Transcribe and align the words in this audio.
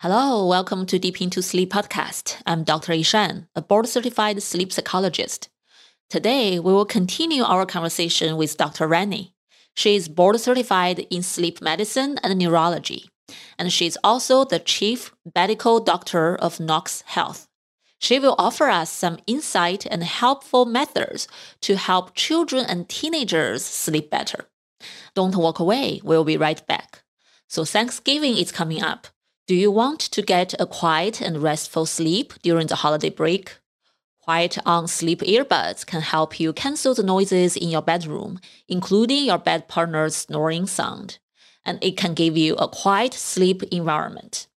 Hello, 0.00 0.46
welcome 0.46 0.84
to 0.84 0.98
Deep 0.98 1.22
Into 1.22 1.40
Sleep 1.40 1.72
podcast. 1.72 2.36
I'm 2.44 2.64
Dr. 2.64 2.92
Yishan, 2.92 3.48
a 3.56 3.62
board 3.62 3.88
certified 3.88 4.42
sleep 4.42 4.70
psychologist. 4.70 5.48
Today, 6.10 6.58
we 6.58 6.70
will 6.70 6.84
continue 6.84 7.42
our 7.42 7.64
conversation 7.64 8.36
with 8.36 8.58
Dr. 8.58 8.86
Rani. 8.86 9.32
She 9.74 9.96
is 9.96 10.10
board 10.10 10.38
certified 10.38 11.06
in 11.10 11.22
sleep 11.22 11.62
medicine 11.62 12.18
and 12.22 12.38
neurology, 12.38 13.08
and 13.58 13.72
she 13.72 13.86
is 13.86 13.96
also 14.04 14.44
the 14.44 14.58
chief 14.58 15.14
medical 15.34 15.80
doctor 15.80 16.36
of 16.36 16.60
NOX 16.60 17.00
Health. 17.06 17.48
She 17.98 18.18
will 18.18 18.34
offer 18.38 18.68
us 18.68 18.90
some 18.90 19.16
insight 19.26 19.86
and 19.86 20.04
helpful 20.04 20.66
methods 20.66 21.26
to 21.62 21.78
help 21.78 22.14
children 22.14 22.66
and 22.66 22.86
teenagers 22.86 23.64
sleep 23.64 24.10
better. 24.10 24.44
Don't 25.14 25.36
walk 25.36 25.58
away, 25.58 26.02
we'll 26.04 26.24
be 26.24 26.36
right 26.36 26.64
back. 26.66 27.02
So, 27.48 27.64
Thanksgiving 27.64 28.36
is 28.36 28.52
coming 28.52 28.82
up. 28.82 29.06
Do 29.46 29.54
you 29.54 29.70
want 29.70 30.00
to 30.00 30.22
get 30.22 30.54
a 30.58 30.66
quiet 30.66 31.20
and 31.20 31.40
restful 31.40 31.86
sleep 31.86 32.32
during 32.42 32.66
the 32.66 32.74
holiday 32.74 33.10
break? 33.10 33.58
QuietOn 34.26 34.88
sleep 34.88 35.20
earbuds 35.20 35.86
can 35.86 36.00
help 36.00 36.40
you 36.40 36.52
cancel 36.52 36.94
the 36.94 37.04
noises 37.04 37.56
in 37.56 37.68
your 37.68 37.80
bedroom, 37.80 38.40
including 38.66 39.24
your 39.24 39.38
bed 39.38 39.68
partner's 39.68 40.16
snoring 40.16 40.66
sound, 40.66 41.20
and 41.64 41.78
it 41.80 41.96
can 41.96 42.12
give 42.12 42.36
you 42.36 42.56
a 42.56 42.66
quiet 42.66 43.14
sleep 43.14 43.62
environment. 43.70 44.48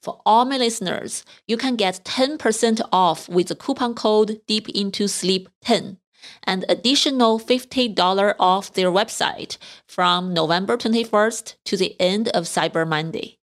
For 0.00 0.20
all 0.24 0.44
my 0.44 0.58
listeners, 0.58 1.24
you 1.48 1.56
can 1.56 1.74
get 1.74 2.04
10% 2.04 2.88
off 2.92 3.28
with 3.28 3.48
the 3.48 3.56
coupon 3.56 3.94
code 3.94 4.42
Deep 4.46 4.68
Into 4.68 5.08
Sleep 5.08 5.48
10 5.62 5.98
and 6.44 6.64
additional 6.68 7.40
$50 7.40 8.34
off 8.38 8.72
their 8.72 8.92
website 8.92 9.58
from 9.88 10.32
November 10.32 10.76
21st 10.76 11.56
to 11.64 11.76
the 11.76 12.00
end 12.00 12.28
of 12.28 12.44
Cyber 12.44 12.86
Monday. 12.86 13.38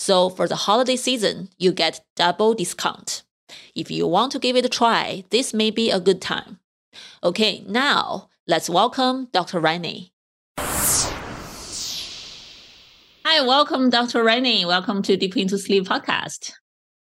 So 0.00 0.30
for 0.30 0.46
the 0.46 0.54
holiday 0.54 0.94
season, 0.94 1.48
you 1.58 1.72
get 1.72 2.04
double 2.14 2.54
discount. 2.54 3.24
If 3.74 3.90
you 3.90 4.06
want 4.06 4.30
to 4.30 4.38
give 4.38 4.54
it 4.54 4.64
a 4.64 4.68
try, 4.68 5.24
this 5.30 5.52
may 5.52 5.72
be 5.72 5.90
a 5.90 5.98
good 5.98 6.22
time. 6.22 6.60
Okay, 7.24 7.64
now 7.66 8.28
let's 8.46 8.70
welcome 8.70 9.26
Dr. 9.32 9.58
Rani. 9.58 10.12
Hi, 13.26 13.44
welcome, 13.44 13.90
Dr. 13.90 14.22
Rani. 14.22 14.64
Welcome 14.64 15.02
to 15.02 15.16
Deep 15.16 15.36
Into 15.36 15.58
Sleep 15.58 15.82
podcast. 15.88 16.52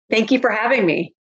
Thank 0.09 0.31
you 0.31 0.39
for 0.39 0.51
having 0.51 0.87
me. 0.87 1.17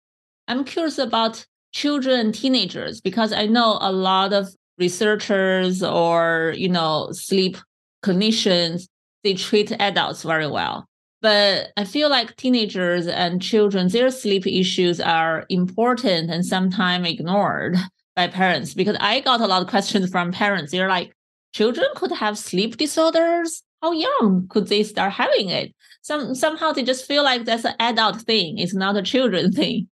I'm 0.48 0.66
curious 0.66 1.00
about 1.00 1.44
children 1.72 2.20
and 2.20 2.36
teenagers 2.36 3.02
because 3.02 3.34
I 3.34 3.48
know 3.48 3.80
a 3.82 3.92
lot 3.92 4.32
of 4.32 4.48
researchers 4.78 5.82
or, 5.82 6.54
you 6.56 6.70
know, 6.70 7.10
sleep 7.14 7.58
clinicians, 8.06 8.88
they 9.24 9.34
treat 9.34 9.72
adults 9.72 10.22
very 10.22 10.46
well. 10.46 10.88
But 11.24 11.72
I 11.78 11.86
feel 11.86 12.10
like 12.10 12.36
teenagers 12.36 13.08
and 13.08 13.42
children, 13.42 13.88
their 13.88 14.12
sleep 14.12 14.46
issues 14.46 15.00
are 15.00 15.46
important 15.48 16.30
and 16.30 16.46
sometimes 16.46 17.08
ignored 17.08 17.78
by 18.14 18.28
parents 18.28 18.74
because 18.74 18.98
I 19.00 19.22
got 19.22 19.40
a 19.40 19.48
lot 19.48 19.62
of 19.62 19.70
questions 19.70 20.12
from 20.12 20.34
parents. 20.34 20.74
They're 20.74 20.90
like, 20.90 21.16
children 21.54 21.88
could 21.96 22.12
have 22.12 22.38
sleep 22.38 22.76
disorders. 22.76 23.64
How 23.82 23.94
young 23.94 24.48
could 24.50 24.68
they 24.68 24.84
start 24.84 25.14
having 25.14 25.48
it? 25.48 25.74
Some 26.02 26.36
somehow 26.36 26.74
they 26.74 26.84
just 26.84 27.06
feel 27.06 27.24
like 27.24 27.46
that's 27.46 27.64
an 27.64 27.76
adult 27.80 28.22
thing. 28.24 28.58
It's 28.58 28.74
not 28.76 28.98
a 28.98 29.02
children 29.02 29.52
thing. 29.60 29.88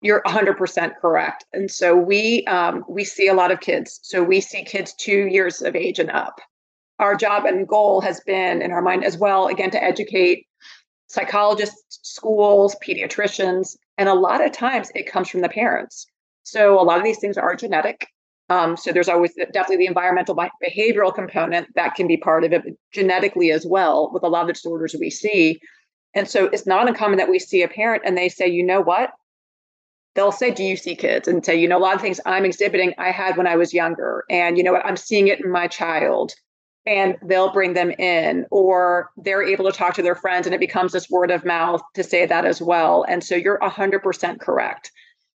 You're 0.00 0.22
100% 0.22 0.92
correct. 1.00 1.44
And 1.52 1.72
so 1.72 1.96
we 1.96 2.44
um, 2.46 2.84
we 2.88 3.02
see 3.02 3.26
a 3.26 3.34
lot 3.34 3.50
of 3.50 3.58
kids. 3.58 3.98
So 4.04 4.22
we 4.22 4.40
see 4.40 4.62
kids 4.62 4.94
two 4.94 5.26
years 5.26 5.60
of 5.60 5.74
age 5.74 5.98
and 5.98 6.10
up. 6.12 6.40
Our 7.02 7.16
job 7.16 7.46
and 7.46 7.66
goal 7.66 8.00
has 8.00 8.20
been 8.20 8.62
in 8.62 8.70
our 8.70 8.80
mind 8.80 9.04
as 9.04 9.18
well, 9.18 9.48
again, 9.48 9.72
to 9.72 9.82
educate 9.82 10.46
psychologists, 11.08 11.98
schools, 12.02 12.76
pediatricians, 12.80 13.76
and 13.98 14.08
a 14.08 14.14
lot 14.14 14.42
of 14.42 14.52
times 14.52 14.92
it 14.94 15.10
comes 15.10 15.28
from 15.28 15.40
the 15.40 15.48
parents. 15.48 16.06
So 16.44 16.80
a 16.80 16.84
lot 16.84 16.98
of 16.98 17.04
these 17.04 17.18
things 17.18 17.36
are 17.36 17.56
genetic. 17.56 18.06
Um, 18.50 18.76
so 18.76 18.92
there's 18.92 19.08
always 19.08 19.34
definitely 19.52 19.78
the 19.78 19.86
environmental 19.86 20.36
behavioral 20.36 21.12
component 21.12 21.74
that 21.74 21.96
can 21.96 22.06
be 22.06 22.16
part 22.18 22.44
of 22.44 22.52
it 22.52 22.62
genetically 22.92 23.50
as 23.50 23.66
well 23.66 24.08
with 24.12 24.22
a 24.22 24.28
lot 24.28 24.42
of 24.42 24.46
the 24.46 24.52
disorders 24.52 24.94
we 24.98 25.10
see. 25.10 25.60
And 26.14 26.28
so 26.28 26.46
it's 26.46 26.66
not 26.66 26.86
uncommon 26.86 27.18
that 27.18 27.30
we 27.30 27.40
see 27.40 27.62
a 27.62 27.68
parent 27.68 28.04
and 28.06 28.16
they 28.16 28.28
say, 28.28 28.46
you 28.46 28.62
know 28.62 28.80
what? 28.80 29.10
They'll 30.14 30.30
say, 30.30 30.52
Do 30.52 30.62
you 30.62 30.76
see 30.76 30.94
kids? 30.94 31.26
And 31.26 31.44
say, 31.44 31.56
you 31.56 31.66
know, 31.66 31.78
a 31.78 31.80
lot 31.80 31.96
of 31.96 32.00
things 32.00 32.20
I'm 32.26 32.44
exhibiting, 32.44 32.94
I 32.96 33.10
had 33.10 33.36
when 33.36 33.48
I 33.48 33.56
was 33.56 33.74
younger. 33.74 34.24
And 34.30 34.56
you 34.56 34.62
know 34.62 34.72
what? 34.72 34.86
I'm 34.86 34.96
seeing 34.96 35.26
it 35.26 35.40
in 35.40 35.50
my 35.50 35.66
child 35.66 36.34
and 36.84 37.16
they'll 37.22 37.52
bring 37.52 37.74
them 37.74 37.90
in 37.92 38.46
or 38.50 39.10
they're 39.16 39.42
able 39.42 39.64
to 39.70 39.76
talk 39.76 39.94
to 39.94 40.02
their 40.02 40.16
friends 40.16 40.46
and 40.46 40.54
it 40.54 40.60
becomes 40.60 40.92
this 40.92 41.08
word 41.08 41.30
of 41.30 41.44
mouth 41.44 41.80
to 41.94 42.02
say 42.02 42.26
that 42.26 42.44
as 42.44 42.60
well. 42.60 43.04
And 43.08 43.22
so 43.22 43.36
you're 43.36 43.58
100% 43.60 44.40
correct. 44.40 44.90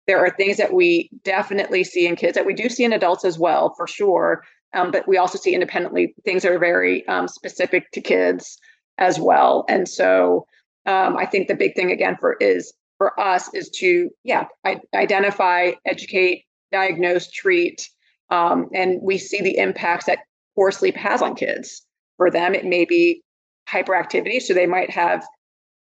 There 0.07 0.19
are 0.19 0.31
things 0.31 0.57
that 0.57 0.73
we 0.73 1.11
definitely 1.25 1.85
see 1.85 2.07
in 2.07 2.17
kids 2.17 2.35
that 2.35 2.47
we 2.47 2.55
do 2.55 2.69
see 2.69 2.85
in 2.85 2.93
adults 2.93 3.25
as 3.25 3.39
well 3.39 3.75
for 3.77 3.87
sure. 3.87 4.45
Um, 4.75 4.91
but 4.91 5.07
we 5.07 5.17
also 5.17 5.39
see 5.39 5.55
independently 5.55 6.15
things 6.25 6.43
that 6.43 6.53
are 6.53 6.59
very 6.59 7.07
um, 7.07 7.29
specific 7.29 7.91
to 7.93 8.01
kids 8.01 8.59
as 8.99 9.21
well. 9.21 9.65
And 9.69 9.89
so 9.89 10.47
um, 10.87 11.17
i 11.17 11.27
think 11.27 11.49
the 11.49 11.55
big 11.55 11.75
thing 11.75 11.91
again 11.91 12.17
for 12.19 12.35
is 12.41 12.73
for 12.97 13.19
us 13.21 13.53
is 13.53 13.69
to 13.69 14.09
yeah 14.25 14.47
I, 14.65 14.81
identify 14.95 15.73
educate 15.85 16.45
diagnose 16.73 17.31
treat 17.31 17.89
um, 18.31 18.69
and 18.75 19.01
we 19.03 19.19
see 19.19 19.41
the 19.43 19.59
impacts 19.59 20.07
that 20.07 20.21
poor 20.57 20.73
sleep 20.73 20.97
has 20.97 21.23
on 21.23 21.37
kids. 21.37 21.87
For 22.17 22.31
them, 22.31 22.55
it 22.55 22.65
may 22.65 22.85
be 22.85 23.23
hyperactivity. 23.69 24.41
So 24.41 24.55
they 24.55 24.67
might 24.67 24.91
have 24.91 25.25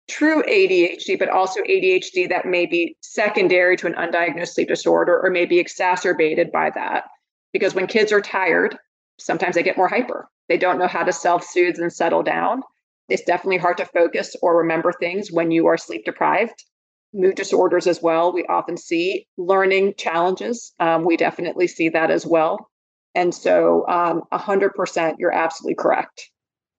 true 0.08 0.42
ADHD, 0.42 1.18
but 1.18 1.28
also 1.28 1.60
ADHD 1.62 2.28
that 2.28 2.46
may 2.46 2.66
be 2.66 2.96
secondary 3.00 3.76
to 3.76 3.86
an 3.86 3.94
undiagnosed 3.94 4.54
sleep 4.54 4.68
disorder 4.68 5.20
or 5.22 5.30
may 5.30 5.46
be 5.46 5.58
exacerbated 5.58 6.52
by 6.52 6.70
that. 6.70 7.04
Because 7.52 7.74
when 7.74 7.86
kids 7.86 8.12
are 8.12 8.20
tired, 8.20 8.76
sometimes 9.18 9.54
they 9.54 9.62
get 9.62 9.76
more 9.76 9.88
hyper. 9.88 10.28
They 10.48 10.58
don't 10.58 10.78
know 10.78 10.86
how 10.86 11.04
to 11.04 11.12
self 11.12 11.44
soothe 11.44 11.78
and 11.78 11.92
settle 11.92 12.22
down. 12.22 12.62
It's 13.08 13.22
definitely 13.22 13.58
hard 13.58 13.78
to 13.78 13.86
focus 13.86 14.36
or 14.42 14.58
remember 14.58 14.92
things 14.92 15.32
when 15.32 15.50
you 15.50 15.66
are 15.66 15.76
sleep 15.76 16.04
deprived. 16.04 16.64
Mood 17.14 17.36
disorders 17.36 17.86
as 17.86 18.02
well. 18.02 18.32
We 18.32 18.44
often 18.44 18.76
see 18.76 19.26
learning 19.38 19.94
challenges. 19.96 20.74
Um, 20.78 21.04
we 21.04 21.16
definitely 21.16 21.66
see 21.66 21.88
that 21.90 22.10
as 22.10 22.26
well. 22.26 22.70
And 23.14 23.34
so, 23.34 23.86
um, 23.88 24.22
100%, 24.32 25.16
you're 25.18 25.32
absolutely 25.32 25.74
correct. 25.74 26.30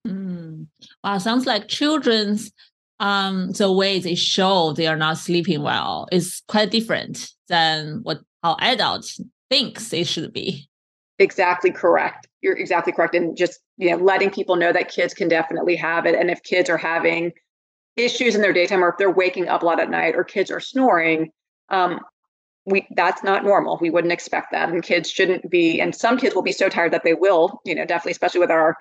Mm. 0.08 0.68
Wow, 1.04 1.18
sounds 1.18 1.46
like 1.46 1.68
children's 1.68 2.52
um, 3.00 3.52
the 3.52 3.72
way 3.72 4.00
they 4.00 4.16
show 4.16 4.74
they 4.74 4.88
are 4.88 4.98
not 4.98 5.18
sleeping 5.18 5.62
well 5.62 6.08
is 6.12 6.42
quite 6.48 6.72
different 6.72 7.30
than 7.48 8.02
what 8.04 8.20
how 8.44 8.58
adults 8.60 9.20
thinks 9.50 9.90
they 9.90 10.04
should 10.04 10.34
be. 10.34 10.70
Exactly 11.18 11.72
correct. 11.72 12.28
You're 12.42 12.58
exactly 12.58 12.94
correct. 12.94 13.16
And 13.16 13.36
just 13.36 13.60
you 13.78 13.90
know, 13.90 13.98
letting 13.98 14.30
people 14.30 14.56
know 14.56 14.72
that 14.72 14.90
kids 14.90 15.14
can 15.14 15.28
definitely 15.28 15.76
have 15.76 16.06
it. 16.06 16.16
And 16.16 16.30
if 16.30 16.42
kids 16.44 16.70
are 16.70 16.78
having 16.78 17.32
issues 17.98 18.36
in 18.36 18.42
their 18.42 18.54
daytime 18.54 18.84
or 18.84 18.90
if 18.90 18.98
they're 18.98 19.12
waking 19.12 19.48
up 19.48 19.64
a 19.64 19.66
lot 19.66 19.80
at 19.80 19.90
night 19.90 20.16
or 20.16 20.24
kids 20.24 20.52
are 20.52 20.60
snoring, 20.60 21.32
um, 21.70 22.00
we 22.66 22.88
that's 22.96 23.24
not 23.24 23.44
normal. 23.44 23.78
We 23.82 23.90
wouldn't 23.90 24.14
expect 24.14 24.52
that, 24.52 24.70
and 24.70 24.84
kids 24.84 25.10
shouldn't 25.10 25.50
be. 25.50 25.80
And 25.80 25.96
some 25.96 26.18
kids 26.18 26.36
will 26.36 26.42
be 26.42 26.52
so 26.52 26.70
tired 26.70 26.94
that 26.94 27.04
they 27.04 27.14
will, 27.14 27.62
you 27.66 27.76
know, 27.76 27.86
definitely, 27.86 28.12
especially 28.12 28.42
with 28.42 28.52
our, 28.52 28.76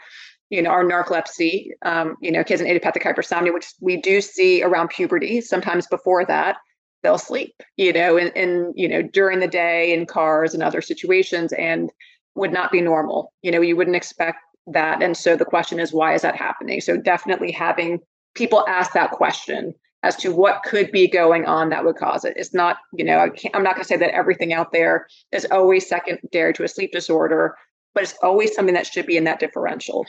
you 0.50 0.62
know, 0.62 0.70
our 0.70 0.84
narcolepsy, 0.84 1.68
um, 1.82 2.16
you 2.20 2.30
know, 2.30 2.44
kids 2.44 2.60
in 2.60 2.66
idiopathic 2.66 3.02
hypersomnia, 3.02 3.52
which 3.52 3.72
we 3.80 3.96
do 3.96 4.20
see 4.20 4.62
around 4.62 4.88
puberty. 4.88 5.40
Sometimes 5.40 5.86
before 5.86 6.24
that, 6.26 6.56
they'll 7.02 7.18
sleep, 7.18 7.54
you 7.76 7.92
know, 7.92 8.16
and 8.16 8.36
and 8.36 8.72
you 8.76 8.88
know 8.88 9.02
during 9.02 9.40
the 9.40 9.48
day 9.48 9.92
in 9.92 10.06
cars 10.06 10.54
and 10.54 10.62
other 10.62 10.80
situations, 10.80 11.52
and 11.52 11.90
would 12.34 12.52
not 12.52 12.72
be 12.72 12.80
normal. 12.80 13.32
You 13.42 13.50
know, 13.50 13.60
you 13.60 13.76
wouldn't 13.76 13.96
expect 13.96 14.38
that. 14.68 15.02
And 15.02 15.16
so 15.16 15.36
the 15.36 15.44
question 15.44 15.80
is, 15.80 15.92
why 15.92 16.14
is 16.14 16.22
that 16.22 16.36
happening? 16.36 16.80
So 16.80 16.96
definitely 16.96 17.52
having 17.52 18.00
people 18.34 18.64
ask 18.68 18.92
that 18.92 19.10
question 19.10 19.74
as 20.02 20.16
to 20.16 20.32
what 20.32 20.62
could 20.62 20.92
be 20.92 21.08
going 21.08 21.44
on 21.46 21.70
that 21.70 21.84
would 21.84 21.96
cause 21.96 22.24
it. 22.24 22.34
It's 22.36 22.54
not, 22.54 22.78
you 22.92 23.04
know, 23.04 23.18
I 23.18 23.30
am 23.54 23.62
not 23.62 23.74
going 23.74 23.82
to 23.82 23.88
say 23.88 23.96
that 23.96 24.14
everything 24.14 24.52
out 24.52 24.72
there 24.72 25.08
is 25.32 25.46
always 25.50 25.88
secondary 25.88 26.52
to 26.54 26.64
a 26.64 26.68
sleep 26.68 26.92
disorder, 26.92 27.56
but 27.94 28.04
it's 28.04 28.14
always 28.22 28.54
something 28.54 28.74
that 28.74 28.86
should 28.86 29.06
be 29.06 29.16
in 29.16 29.24
that 29.24 29.40
differential. 29.40 30.06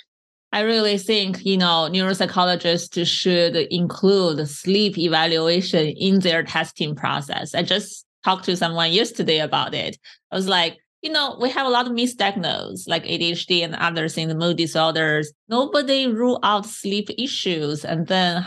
I 0.52 0.62
really 0.62 0.98
think, 0.98 1.46
you 1.46 1.58
know, 1.58 1.90
neuropsychologists 1.92 3.06
should 3.06 3.56
include 3.56 4.48
sleep 4.48 4.98
evaluation 4.98 5.88
in 5.90 6.20
their 6.20 6.44
testing 6.44 6.96
process. 6.96 7.54
I 7.54 7.62
just 7.62 8.06
talked 8.24 8.46
to 8.46 8.58
someone 8.58 8.92
yesterday 8.92 9.40
about 9.40 9.74
it. 9.74 9.98
I 10.32 10.36
was 10.36 10.48
like, 10.48 10.78
you 11.02 11.12
know, 11.12 11.38
we 11.40 11.50
have 11.52 11.66
a 11.66 11.70
lot 11.70 11.86
of 11.86 11.94
misdiagnosed, 11.94 12.88
like 12.88 13.06
ADHD 13.06 13.64
and 13.64 13.76
others 13.76 14.18
in 14.18 14.28
the 14.28 14.36
mood 14.36 14.58
disorders. 14.58 15.32
Nobody 15.48 16.08
rule 16.08 16.40
out 16.44 16.66
sleep 16.66 17.10
issues. 17.18 17.86
And 17.86 18.08
then 18.08 18.46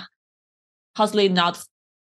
possibly 0.95 1.29
not 1.29 1.63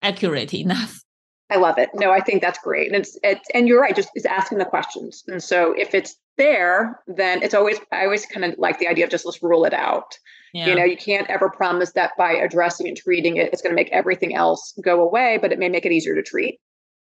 accurate 0.03 0.55
enough. 0.55 1.03
I 1.51 1.57
love 1.57 1.79
it. 1.79 1.91
No, 1.95 2.11
I 2.11 2.21
think 2.21 2.43
that's 2.43 2.59
great. 2.59 2.89
And 2.89 2.97
it's, 2.97 3.17
it's 3.23 3.49
and 3.55 3.69
you're 3.69 3.81
right, 3.81 3.95
just 3.95 4.11
is 4.17 4.27
asking 4.27 4.59
the 4.59 4.65
questions. 4.65 5.23
And 5.29 5.41
so 5.41 5.75
if 5.79 5.95
it's 5.95 6.17
there, 6.39 7.01
then 7.07 7.41
it's 7.43 7.55
always 7.55 7.79
I 7.93 8.05
always 8.05 8.27
kind 8.27 8.45
of 8.45 8.59
like 8.59 8.81
the 8.81 8.89
idea 8.89 9.05
of 9.05 9.11
just 9.11 9.25
let's 9.25 9.43
rule 9.43 9.65
it 9.65 9.73
out. 9.73 10.19
Yeah. 10.53 10.67
You 10.67 10.75
know, 10.75 10.85
you 10.85 10.97
can't 10.97 11.29
ever 11.31 11.49
promise 11.49 11.93
that 11.93 12.13
by 12.19 12.33
addressing 12.33 12.89
and 12.89 12.97
treating 12.97 13.37
it, 13.37 13.53
it's 13.53 13.63
going 13.63 13.71
to 13.71 13.77
make 13.77 13.93
everything 13.93 14.35
else 14.35 14.75
go 14.83 15.01
away, 15.01 15.39
but 15.41 15.53
it 15.53 15.59
may 15.59 15.69
make 15.69 15.87
it 15.87 15.93
easier 15.93 16.15
to 16.15 16.23
treat. 16.23 16.59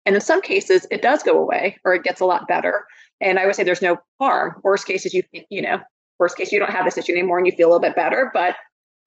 And 0.05 0.15
in 0.15 0.21
some 0.21 0.43
cases, 0.43 0.87
it 0.91 1.03
does 1.03 1.23
go 1.23 1.39
away 1.39 1.79
or 1.85 1.95
it 1.95 2.05
gets 2.05 2.21
a 2.21 2.27
lot 2.27 2.47
better. 2.47 2.85
And 3.21 3.39
I 3.39 3.47
would 3.47 3.55
say 3.55 3.65
there's 3.65 3.83
no 3.83 3.99
harm. 4.21 4.61
Worst 4.63 4.87
case 4.87 5.07
is 5.07 5.15
you, 5.15 5.23
you 5.49 5.63
know, 5.63 5.81
worst 6.19 6.37
case 6.37 6.53
you 6.53 6.59
don't 6.59 6.71
have 6.71 6.85
this 6.85 6.99
issue 6.99 7.13
anymore 7.13 7.39
and 7.39 7.47
you 7.47 7.53
feel 7.53 7.69
a 7.69 7.71
little 7.71 7.81
bit 7.81 7.97
better, 7.97 8.31
but 8.33 8.57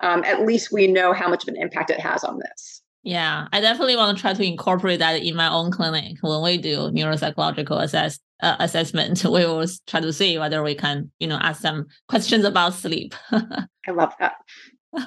um, 0.02 0.24
at 0.24 0.46
least 0.46 0.72
we 0.72 0.88
know 0.88 1.14
how 1.14 1.30
much 1.30 1.44
of 1.44 1.54
an 1.54 1.62
impact 1.62 1.90
it 1.90 2.00
has 2.00 2.24
on 2.24 2.40
this. 2.40 2.82
Yeah, 3.04 3.48
I 3.54 3.62
definitely 3.62 3.96
want 3.96 4.18
to 4.18 4.22
try 4.22 4.34
to 4.34 4.44
incorporate 4.44 5.00
that 5.00 5.22
in 5.24 5.36
my 5.36 5.50
own 5.50 5.72
clinic 5.72 6.18
when 6.22 6.44
we 6.44 6.58
do 6.58 6.92
neuropsychological 6.92 7.82
assess 7.82 8.20
uh, 8.42 8.56
assessment. 8.60 9.24
We 9.30 9.46
will 9.46 9.66
try 9.88 10.00
to 10.00 10.14
see 10.14 10.38
whether 10.38 10.64
we 10.64 10.76
can, 10.76 11.12
you 11.20 11.28
know, 11.28 11.38
ask 11.38 11.62
some 11.62 11.88
questions 12.08 12.46
about 12.46 12.74
sleep. 12.74 13.14
I 13.32 13.92
love 13.92 14.14
that. 14.20 14.36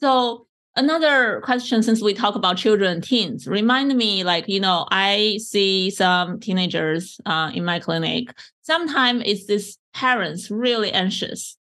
so 0.00 0.46
another 0.76 1.40
question, 1.44 1.82
since 1.82 2.00
we 2.00 2.14
talk 2.14 2.34
about 2.34 2.56
children 2.56 3.00
teens, 3.00 3.46
remind 3.46 3.94
me, 3.96 4.24
like 4.24 4.48
you 4.48 4.60
know, 4.60 4.86
I 4.90 5.38
see 5.40 5.90
some 5.90 6.40
teenagers 6.40 7.20
uh, 7.26 7.50
in 7.54 7.64
my 7.64 7.80
clinic. 7.80 8.28
Sometimes 8.62 9.22
it's 9.26 9.46
this 9.46 9.78
parents 9.94 10.50
really 10.50 10.92
anxious, 10.92 11.56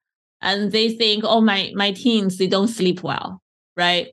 and 0.45 0.71
they 0.71 0.95
think, 0.95 1.25
oh 1.25 1.41
my 1.41 1.73
my 1.75 1.91
teens 1.91 2.37
they 2.37 2.47
don't 2.47 2.69
sleep 2.69 3.03
well, 3.03 3.41
right? 3.75 4.07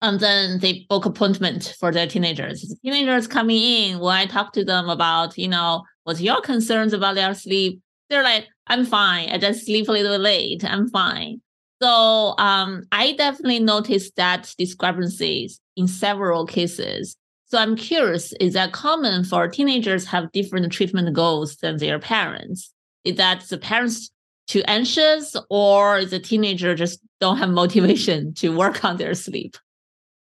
and 0.00 0.20
then 0.20 0.60
they 0.60 0.86
book 0.88 1.04
appointment 1.04 1.74
for 1.78 1.90
their 1.90 2.06
teenagers. 2.06 2.62
The 2.62 2.76
teenagers 2.84 3.26
coming 3.26 3.60
in, 3.60 3.98
when 3.98 4.14
I 4.14 4.26
talk 4.26 4.52
to 4.52 4.64
them 4.64 4.88
about, 4.88 5.36
you 5.36 5.48
know, 5.48 5.82
what's 6.04 6.20
your 6.20 6.40
concerns 6.40 6.92
about 6.92 7.16
their 7.16 7.34
sleep, 7.34 7.80
they're 8.08 8.22
like, 8.22 8.46
I'm 8.68 8.84
fine. 8.86 9.30
I 9.30 9.38
just 9.38 9.66
sleep 9.66 9.88
a 9.88 9.92
little 9.92 10.18
late. 10.18 10.64
I'm 10.64 10.88
fine. 10.88 11.40
So 11.82 12.34
um, 12.38 12.84
I 12.92 13.12
definitely 13.12 13.60
noticed 13.60 14.16
that 14.16 14.52
discrepancies 14.56 15.60
in 15.76 15.88
several 15.88 16.46
cases. 16.46 17.16
So 17.46 17.58
I'm 17.58 17.76
curious, 17.76 18.32
is 18.40 18.54
that 18.54 18.72
common 18.72 19.24
for 19.24 19.48
teenagers 19.48 20.06
have 20.06 20.32
different 20.32 20.70
treatment 20.72 21.12
goals 21.14 21.56
than 21.56 21.78
their 21.78 21.98
parents? 21.98 22.72
Is 23.04 23.16
that 23.16 23.42
the 23.48 23.58
parents 23.58 24.10
too 24.48 24.62
anxious 24.66 25.36
or 25.50 26.04
the 26.04 26.18
teenager 26.18 26.74
just 26.74 27.00
don't 27.20 27.36
have 27.38 27.50
motivation 27.50 28.34
to 28.34 28.56
work 28.56 28.84
on 28.84 28.96
their 28.96 29.14
sleep? 29.14 29.56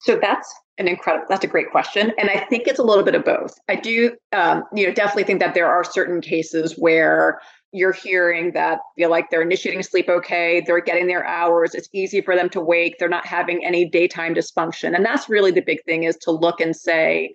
So 0.01 0.19
that's 0.21 0.53
an 0.79 0.87
incredible 0.87 1.27
that's 1.29 1.43
a 1.43 1.49
great 1.49 1.73
question 1.73 2.13
and 2.19 2.31
i 2.31 2.39
think 2.49 2.69
it's 2.69 2.79
a 2.79 2.85
little 2.85 3.03
bit 3.03 3.17
of 3.17 3.25
both. 3.25 3.59
I 3.69 3.75
do 3.75 4.17
um, 4.33 4.63
you 4.73 4.87
know 4.87 4.93
definitely 4.93 5.25
think 5.25 5.41
that 5.41 5.55
there 5.55 5.67
are 5.67 5.83
certain 5.83 6.21
cases 6.21 6.75
where 6.79 7.41
you're 7.73 7.93
hearing 7.93 8.53
that 8.53 8.79
feel 8.97 9.11
like 9.11 9.29
they're 9.29 9.43
initiating 9.43 9.83
sleep 9.83 10.09
okay 10.09 10.63
they're 10.65 10.81
getting 10.81 11.09
their 11.09 11.27
hours 11.27 11.75
it's 11.75 11.89
easy 11.93 12.21
for 12.21 12.37
them 12.37 12.49
to 12.51 12.61
wake 12.61 12.97
they're 12.99 13.09
not 13.09 13.27
having 13.27 13.65
any 13.65 13.85
daytime 13.85 14.37
dysfunction 14.37 14.95
and 14.95 15.05
that's 15.05 15.29
really 15.29 15.51
the 15.51 15.63
big 15.63 15.83
thing 15.83 16.05
is 16.05 16.17
to 16.19 16.31
look 16.31 16.61
and 16.61 16.77
say 16.77 17.35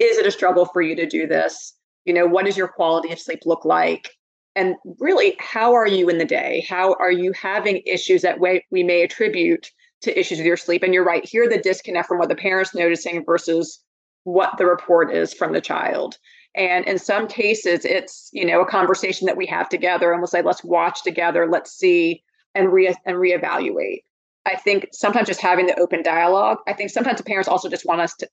is 0.00 0.16
it 0.16 0.26
a 0.26 0.30
struggle 0.30 0.64
for 0.64 0.80
you 0.80 0.96
to 0.96 1.06
do 1.06 1.26
this? 1.26 1.74
You 2.06 2.14
know 2.14 2.26
what 2.26 2.46
does 2.46 2.56
your 2.56 2.68
quality 2.68 3.12
of 3.12 3.20
sleep 3.20 3.40
look 3.44 3.64
like 3.64 4.10
and 4.56 4.74
really 4.98 5.36
how 5.38 5.74
are 5.74 5.86
you 5.86 6.08
in 6.08 6.18
the 6.18 6.24
day 6.24 6.64
how 6.68 6.94
are 6.94 7.12
you 7.12 7.32
having 7.32 7.82
issues 7.86 8.22
that 8.22 8.40
way 8.40 8.64
we 8.70 8.82
may 8.82 9.02
attribute 9.02 9.70
to 10.02 10.18
issues 10.18 10.38
with 10.38 10.46
your 10.46 10.56
sleep. 10.56 10.82
And 10.82 10.94
you're 10.94 11.04
right, 11.04 11.24
here 11.24 11.48
the 11.48 11.58
disconnect 11.58 12.08
from 12.08 12.18
what 12.18 12.28
the 12.28 12.34
parent's 12.34 12.74
noticing 12.74 13.24
versus 13.24 13.82
what 14.24 14.56
the 14.58 14.66
report 14.66 15.14
is 15.14 15.32
from 15.32 15.52
the 15.52 15.60
child. 15.60 16.18
And 16.54 16.84
in 16.86 16.98
some 16.98 17.28
cases, 17.28 17.84
it's 17.84 18.28
you 18.32 18.44
know 18.44 18.60
a 18.60 18.66
conversation 18.66 19.26
that 19.26 19.36
we 19.36 19.46
have 19.46 19.68
together, 19.68 20.10
and 20.10 20.20
we'll 20.20 20.26
say, 20.26 20.42
let's 20.42 20.64
watch 20.64 21.04
together, 21.04 21.46
let's 21.48 21.72
see, 21.72 22.24
and 22.54 22.72
re 22.72 22.88
and 22.88 23.16
reevaluate. 23.16 24.02
I 24.46 24.56
think 24.56 24.88
sometimes 24.90 25.28
just 25.28 25.40
having 25.40 25.66
the 25.66 25.78
open 25.78 26.02
dialogue. 26.02 26.58
I 26.66 26.72
think 26.72 26.90
sometimes 26.90 27.18
the 27.18 27.24
parents 27.24 27.48
also 27.48 27.68
just 27.68 27.86
want 27.86 28.00
us 28.00 28.14
to 28.16 28.28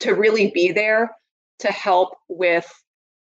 to 0.00 0.14
really 0.14 0.50
be 0.52 0.72
there 0.72 1.12
to 1.60 1.68
help 1.70 2.16
with 2.28 2.68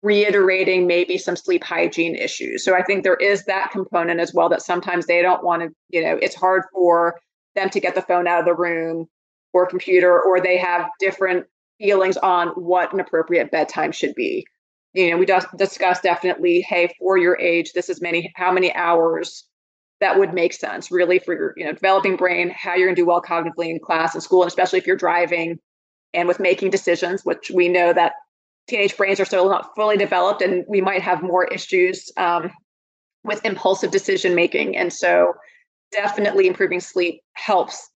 reiterating 0.05 0.85
maybe 0.85 1.17
some 1.17 1.35
sleep 1.35 1.63
hygiene 1.63 2.15
issues. 2.15 2.63
So 2.63 2.75
I 2.75 2.83
think 2.83 3.03
there 3.03 3.15
is 3.15 3.43
that 3.45 3.71
component 3.71 4.19
as 4.19 4.35
well 4.35 4.49
that 4.49 4.61
sometimes 4.61 5.07
they 5.07 5.23
don't 5.23 5.43
want 5.43 5.63
to, 5.63 5.69
you 5.89 6.03
know, 6.03 6.19
it's 6.21 6.35
hard 6.35 6.61
for 6.71 7.19
them 7.55 7.71
to 7.71 7.79
get 7.79 7.95
the 7.95 8.03
phone 8.03 8.27
out 8.27 8.39
of 8.39 8.45
the 8.45 8.53
room 8.53 9.07
or 9.51 9.65
computer, 9.65 10.21
or 10.21 10.39
they 10.39 10.57
have 10.57 10.87
different 10.99 11.47
feelings 11.79 12.17
on 12.17 12.49
what 12.49 12.93
an 12.93 12.99
appropriate 12.99 13.49
bedtime 13.49 13.91
should 13.91 14.13
be. 14.13 14.45
You 14.93 15.09
know, 15.09 15.17
we 15.17 15.25
just 15.25 15.47
discussed 15.57 16.03
definitely, 16.03 16.61
hey, 16.61 16.93
for 16.99 17.17
your 17.17 17.39
age, 17.39 17.73
this 17.73 17.89
is 17.89 17.99
many, 17.99 18.31
how 18.35 18.51
many 18.51 18.71
hours 18.75 19.43
that 20.01 20.19
would 20.19 20.35
make 20.35 20.53
sense 20.53 20.91
really 20.91 21.17
for 21.17 21.33
your, 21.33 21.53
you 21.57 21.65
know, 21.65 21.71
developing 21.71 22.15
brain, 22.15 22.53
how 22.55 22.75
you're 22.75 22.87
gonna 22.87 22.95
do 22.95 23.07
well 23.07 23.23
cognitively 23.23 23.69
in 23.69 23.79
class 23.79 24.13
and 24.13 24.21
school, 24.21 24.43
and 24.43 24.49
especially 24.49 24.77
if 24.77 24.85
you're 24.85 24.95
driving 24.95 25.57
and 26.13 26.27
with 26.27 26.39
making 26.39 26.69
decisions, 26.69 27.25
which 27.25 27.49
we 27.51 27.69
know 27.69 27.91
that 27.91 28.13
teenage 28.67 28.97
brains 28.97 29.19
are 29.19 29.25
still 29.25 29.49
not 29.49 29.75
fully 29.75 29.97
developed 29.97 30.41
and 30.41 30.65
we 30.67 30.81
might 30.81 31.01
have 31.01 31.21
more 31.21 31.45
issues 31.45 32.11
um, 32.17 32.51
with 33.23 33.45
impulsive 33.45 33.91
decision 33.91 34.35
making. 34.35 34.75
And 34.75 34.91
so 34.91 35.33
definitely 35.91 36.47
improving 36.47 36.79
sleep 36.79 37.21
helps. 37.33 37.89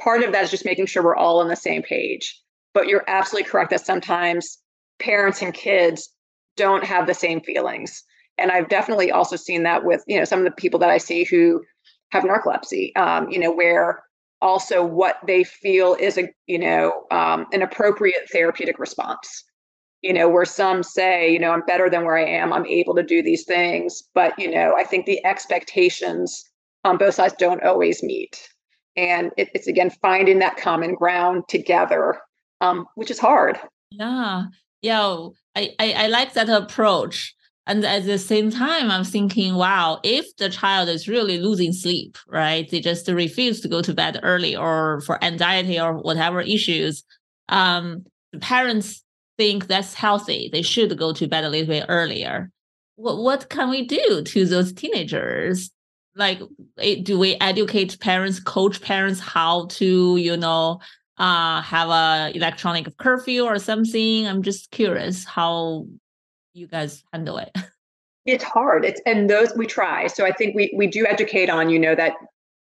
Part 0.00 0.22
of 0.22 0.32
that 0.32 0.44
is 0.44 0.50
just 0.50 0.64
making 0.64 0.86
sure 0.86 1.02
we're 1.02 1.16
all 1.16 1.40
on 1.40 1.48
the 1.48 1.56
same 1.56 1.82
page. 1.82 2.38
But 2.72 2.86
you're 2.86 3.04
absolutely 3.08 3.50
correct 3.50 3.70
that 3.70 3.84
sometimes 3.84 4.58
parents 4.98 5.42
and 5.42 5.52
kids 5.52 6.10
don't 6.56 6.84
have 6.84 7.06
the 7.06 7.14
same 7.14 7.40
feelings. 7.40 8.02
And 8.38 8.50
I've 8.50 8.68
definitely 8.68 9.10
also 9.10 9.36
seen 9.36 9.64
that 9.64 9.84
with, 9.84 10.02
you 10.06 10.18
know, 10.18 10.24
some 10.24 10.38
of 10.38 10.44
the 10.44 10.50
people 10.52 10.78
that 10.80 10.90
I 10.90 10.98
see 10.98 11.24
who 11.24 11.62
have 12.10 12.24
narcolepsy, 12.24 12.96
um, 12.96 13.28
you 13.30 13.38
know, 13.38 13.52
where 13.52 14.02
also 14.40 14.84
what 14.84 15.18
they 15.26 15.44
feel 15.44 15.94
is 15.94 16.16
a, 16.16 16.28
you 16.46 16.58
know, 16.58 17.04
um, 17.10 17.46
an 17.52 17.62
appropriate 17.62 18.28
therapeutic 18.32 18.78
response. 18.78 19.44
You 20.02 20.14
know, 20.14 20.28
where 20.28 20.46
some 20.46 20.82
say, 20.82 21.30
you 21.30 21.38
know, 21.38 21.50
I'm 21.50 21.64
better 21.66 21.90
than 21.90 22.04
where 22.04 22.16
I 22.16 22.24
am, 22.24 22.52
I'm 22.52 22.66
able 22.66 22.94
to 22.94 23.02
do 23.02 23.22
these 23.22 23.44
things. 23.44 24.02
But, 24.14 24.38
you 24.38 24.50
know, 24.50 24.74
I 24.74 24.84
think 24.84 25.04
the 25.04 25.24
expectations 25.26 26.42
on 26.84 26.96
both 26.96 27.14
sides 27.14 27.34
don't 27.38 27.62
always 27.62 28.02
meet. 28.02 28.48
And 28.96 29.30
it, 29.36 29.50
it's 29.54 29.66
again 29.66 29.90
finding 30.02 30.38
that 30.38 30.56
common 30.56 30.94
ground 30.94 31.44
together, 31.48 32.18
um, 32.60 32.86
which 32.94 33.10
is 33.10 33.18
hard. 33.18 33.60
Yeah. 33.90 34.44
Yeah. 34.80 35.28
I, 35.54 35.74
I, 35.78 35.92
I 35.92 36.06
like 36.06 36.32
that 36.32 36.48
approach. 36.48 37.34
And 37.66 37.84
at 37.84 38.04
the 38.04 38.18
same 38.18 38.50
time, 38.50 38.90
I'm 38.90 39.04
thinking, 39.04 39.54
wow, 39.54 40.00
if 40.02 40.34
the 40.38 40.48
child 40.48 40.88
is 40.88 41.08
really 41.08 41.38
losing 41.38 41.72
sleep, 41.72 42.16
right? 42.26 42.68
They 42.68 42.80
just 42.80 43.06
refuse 43.06 43.60
to 43.60 43.68
go 43.68 43.82
to 43.82 43.94
bed 43.94 44.18
early 44.22 44.56
or 44.56 45.02
for 45.02 45.22
anxiety 45.22 45.78
or 45.78 45.98
whatever 45.98 46.40
issues, 46.40 47.04
um, 47.48 48.04
the 48.32 48.38
parents 48.38 49.04
think 49.40 49.68
that's 49.68 49.94
healthy. 49.94 50.50
They 50.52 50.60
should 50.60 50.98
go 50.98 51.14
to 51.14 51.26
bed 51.26 51.44
a 51.44 51.48
little 51.48 51.66
bit 51.66 51.86
earlier. 51.88 52.50
What, 52.96 53.16
what 53.16 53.48
can 53.48 53.70
we 53.70 53.86
do 53.86 54.22
to 54.22 54.44
those 54.44 54.70
teenagers? 54.74 55.70
Like 56.14 56.40
eh, 56.76 56.96
do 57.02 57.18
we 57.18 57.36
educate 57.40 57.98
parents 58.00 58.38
coach 58.38 58.82
parents 58.82 59.18
how 59.18 59.66
to 59.78 60.18
you 60.18 60.36
know 60.36 60.80
uh 61.16 61.62
have 61.62 61.88
a 61.88 62.36
electronic 62.36 62.94
curfew 62.98 63.44
or 63.46 63.58
something? 63.58 64.26
I'm 64.26 64.42
just 64.42 64.70
curious 64.72 65.24
how 65.24 65.86
you 66.52 66.66
guys 66.66 67.02
handle 67.12 67.38
it. 67.38 67.50
It's 68.26 68.44
hard. 68.44 68.84
It's 68.84 69.00
and 69.06 69.30
those 69.30 69.50
we 69.56 69.66
try. 69.66 70.06
So 70.06 70.26
i 70.26 70.32
think 70.38 70.54
we 70.54 70.64
we 70.76 70.86
do 70.86 71.06
educate 71.06 71.48
on 71.48 71.70
you 71.70 71.78
know 71.78 71.94
that 71.94 72.12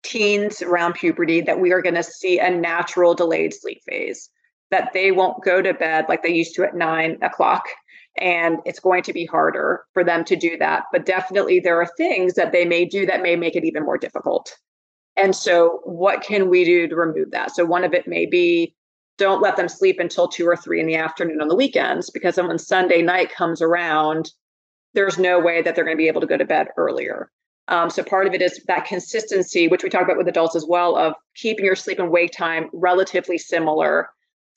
teens 0.04 0.62
around 0.62 0.92
puberty 0.94 1.40
that 1.40 1.58
we 1.58 1.72
are 1.72 1.82
going 1.82 1.96
to 2.02 2.04
see 2.04 2.38
a 2.38 2.48
natural 2.48 3.12
delayed 3.12 3.52
sleep 3.52 3.80
phase 3.84 4.30
that 4.70 4.92
they 4.92 5.12
won't 5.12 5.42
go 5.42 5.62
to 5.62 5.74
bed 5.74 6.06
like 6.08 6.22
they 6.22 6.32
used 6.32 6.54
to 6.54 6.64
at 6.64 6.74
nine 6.74 7.18
o'clock 7.22 7.64
and 8.20 8.58
it's 8.64 8.80
going 8.80 9.02
to 9.04 9.12
be 9.12 9.24
harder 9.24 9.84
for 9.92 10.04
them 10.04 10.24
to 10.24 10.36
do 10.36 10.56
that. 10.58 10.84
But 10.92 11.06
definitely, 11.06 11.60
there 11.60 11.80
are 11.80 11.88
things 11.96 12.34
that 12.34 12.52
they 12.52 12.64
may 12.64 12.84
do 12.84 13.06
that 13.06 13.22
may 13.22 13.36
make 13.36 13.56
it 13.56 13.64
even 13.64 13.84
more 13.84 13.98
difficult. 13.98 14.56
And 15.16 15.34
so, 15.34 15.80
what 15.84 16.22
can 16.22 16.48
we 16.48 16.64
do 16.64 16.88
to 16.88 16.96
remove 16.96 17.30
that? 17.30 17.54
So, 17.54 17.64
one 17.64 17.84
of 17.84 17.94
it 17.94 18.08
may 18.08 18.26
be 18.26 18.74
don't 19.18 19.42
let 19.42 19.56
them 19.56 19.68
sleep 19.68 19.98
until 19.98 20.28
two 20.28 20.46
or 20.46 20.56
three 20.56 20.80
in 20.80 20.86
the 20.86 20.94
afternoon 20.94 21.40
on 21.40 21.48
the 21.48 21.56
weekends, 21.56 22.10
because 22.10 22.36
then 22.36 22.46
when 22.46 22.58
Sunday 22.58 23.02
night 23.02 23.32
comes 23.32 23.60
around, 23.60 24.30
there's 24.94 25.18
no 25.18 25.40
way 25.40 25.60
that 25.60 25.74
they're 25.74 25.84
going 25.84 25.96
to 25.96 26.02
be 26.02 26.08
able 26.08 26.20
to 26.20 26.26
go 26.26 26.36
to 26.36 26.44
bed 26.44 26.68
earlier. 26.76 27.30
Um, 27.66 27.90
so 27.90 28.02
part 28.02 28.26
of 28.26 28.32
it 28.32 28.40
is 28.40 28.62
that 28.66 28.86
consistency, 28.86 29.68
which 29.68 29.82
we 29.82 29.90
talk 29.90 30.04
about 30.04 30.16
with 30.16 30.28
adults 30.28 30.56
as 30.56 30.64
well, 30.66 30.96
of 30.96 31.14
keeping 31.34 31.64
your 31.64 31.76
sleep 31.76 31.98
and 31.98 32.10
wake 32.10 32.32
time 32.32 32.70
relatively 32.72 33.36
similar 33.36 34.08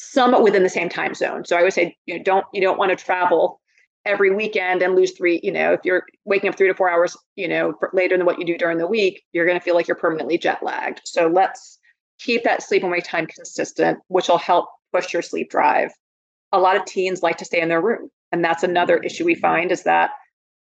somewhat 0.10 0.44
within 0.44 0.64
the 0.64 0.70
same 0.70 0.90
time 0.90 1.14
zone. 1.14 1.46
So 1.46 1.56
I 1.58 1.64
would 1.64 1.74
say, 1.74 1.96
you 2.06 2.18
know, 2.18 2.24
don't 2.24 2.46
you 2.54 2.62
don't 2.62 2.78
want 2.80 2.90
to 2.98 3.04
travel 3.04 3.60
every 4.06 4.34
weekend 4.34 4.82
and 4.82 4.96
lose 4.96 5.12
three, 5.12 5.40
you 5.44 5.52
know, 5.52 5.74
if 5.74 5.82
you're 5.84 6.04
waking 6.26 6.50
up 6.50 6.56
three 6.58 6.68
to 6.68 6.74
four 6.74 6.90
hours, 6.90 7.16
you 7.36 7.48
know, 7.48 7.74
later 7.94 8.18
than 8.18 8.26
what 8.26 8.40
you 8.40 8.46
do 8.46 8.58
during 8.58 8.80
the 8.80 8.88
week, 8.88 9.24
you're 9.32 9.46
going 9.46 9.60
to 9.60 9.64
feel 9.64 9.76
like 9.76 9.88
you're 9.88 9.96
permanently 9.96 10.40
jet 10.40 10.64
lagged. 10.64 11.02
So 11.06 11.28
let's 11.28 11.78
keep 12.18 12.44
that 12.44 12.64
sleep 12.64 12.82
and 12.82 12.92
wake 12.92 13.04
time 13.04 13.28
consistent, 13.28 14.00
which 14.08 14.28
will 14.28 14.40
help 14.40 14.66
push 14.92 15.14
your 15.14 15.22
sleep 15.22 15.52
drive. 15.52 15.92
a 16.52 16.60
lot 16.60 16.76
of 16.76 16.86
teens 16.86 17.24
like 17.24 17.38
to 17.38 17.46
stay 17.46 17.62
in 17.62 17.70
their 17.70 17.82
room. 17.82 18.10
And 18.32 18.44
that's 18.44 18.64
another 18.64 18.98
issue 18.98 19.26
we 19.26 19.36
find 19.36 19.72
is 19.72 19.84
that 19.84 20.12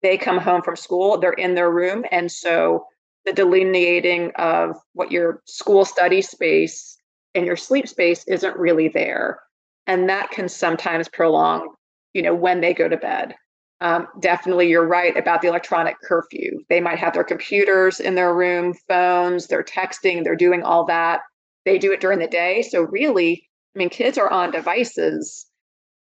they 0.02 0.18
come 0.18 0.38
home 0.38 0.62
from 0.62 0.76
school, 0.76 1.18
they're 1.18 1.32
in 1.34 1.56
their 1.56 1.72
room. 1.72 2.06
And 2.12 2.32
so 2.32 2.86
the 3.26 3.34
delineating 3.34 4.32
of 4.36 4.78
what 4.94 5.12
your 5.12 5.42
school 5.46 5.86
study 5.86 6.22
space 6.22 6.97
and 7.38 7.46
your 7.46 7.56
sleep 7.56 7.88
space 7.88 8.26
isn't 8.28 8.58
really 8.58 8.90
there. 8.90 9.40
And 9.86 10.10
that 10.10 10.32
can 10.32 10.50
sometimes 10.50 11.08
prolong, 11.08 11.76
you 12.14 12.22
know, 12.22 12.36
when 12.36 12.60
they 12.60 12.74
go 12.74 12.90
to 12.90 12.98
bed. 12.98 13.36
Um, 13.80 14.08
definitely, 14.20 14.70
you're 14.70 14.88
right 14.88 15.16
about 15.16 15.42
the 15.42 15.48
electronic 15.48 15.96
curfew. 16.04 16.60
They 16.68 16.82
might 16.82 16.98
have 16.98 17.14
their 17.14 17.24
computers 17.24 18.00
in 18.00 18.16
their 18.16 18.34
room, 18.34 18.74
phones, 18.90 19.48
they're 19.48 19.64
texting, 19.64 20.24
they're 20.24 20.36
doing 20.36 20.64
all 20.64 20.86
that. 20.88 21.22
They 21.64 21.78
do 21.78 21.94
it 21.94 22.02
during 22.02 22.20
the 22.20 22.28
day. 22.28 22.64
So, 22.64 22.82
really, 22.82 23.48
I 23.76 23.78
mean, 23.78 23.90
kids 23.90 24.18
are 24.18 24.30
on 24.30 24.50
devices, 24.50 25.46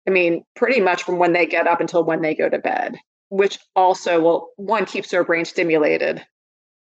I 0.08 0.12
mean, 0.12 0.44
pretty 0.56 0.80
much 0.80 1.04
from 1.04 1.18
when 1.18 1.34
they 1.34 1.48
get 1.48 1.68
up 1.68 1.82
until 1.82 2.04
when 2.04 2.22
they 2.22 2.36
go 2.36 2.48
to 2.48 2.60
bed, 2.60 2.98
which 3.30 3.58
also 3.76 4.22
will, 4.22 4.50
one, 4.58 4.86
keeps 4.86 5.10
their 5.10 5.24
brain 5.24 5.46
stimulated, 5.46 6.24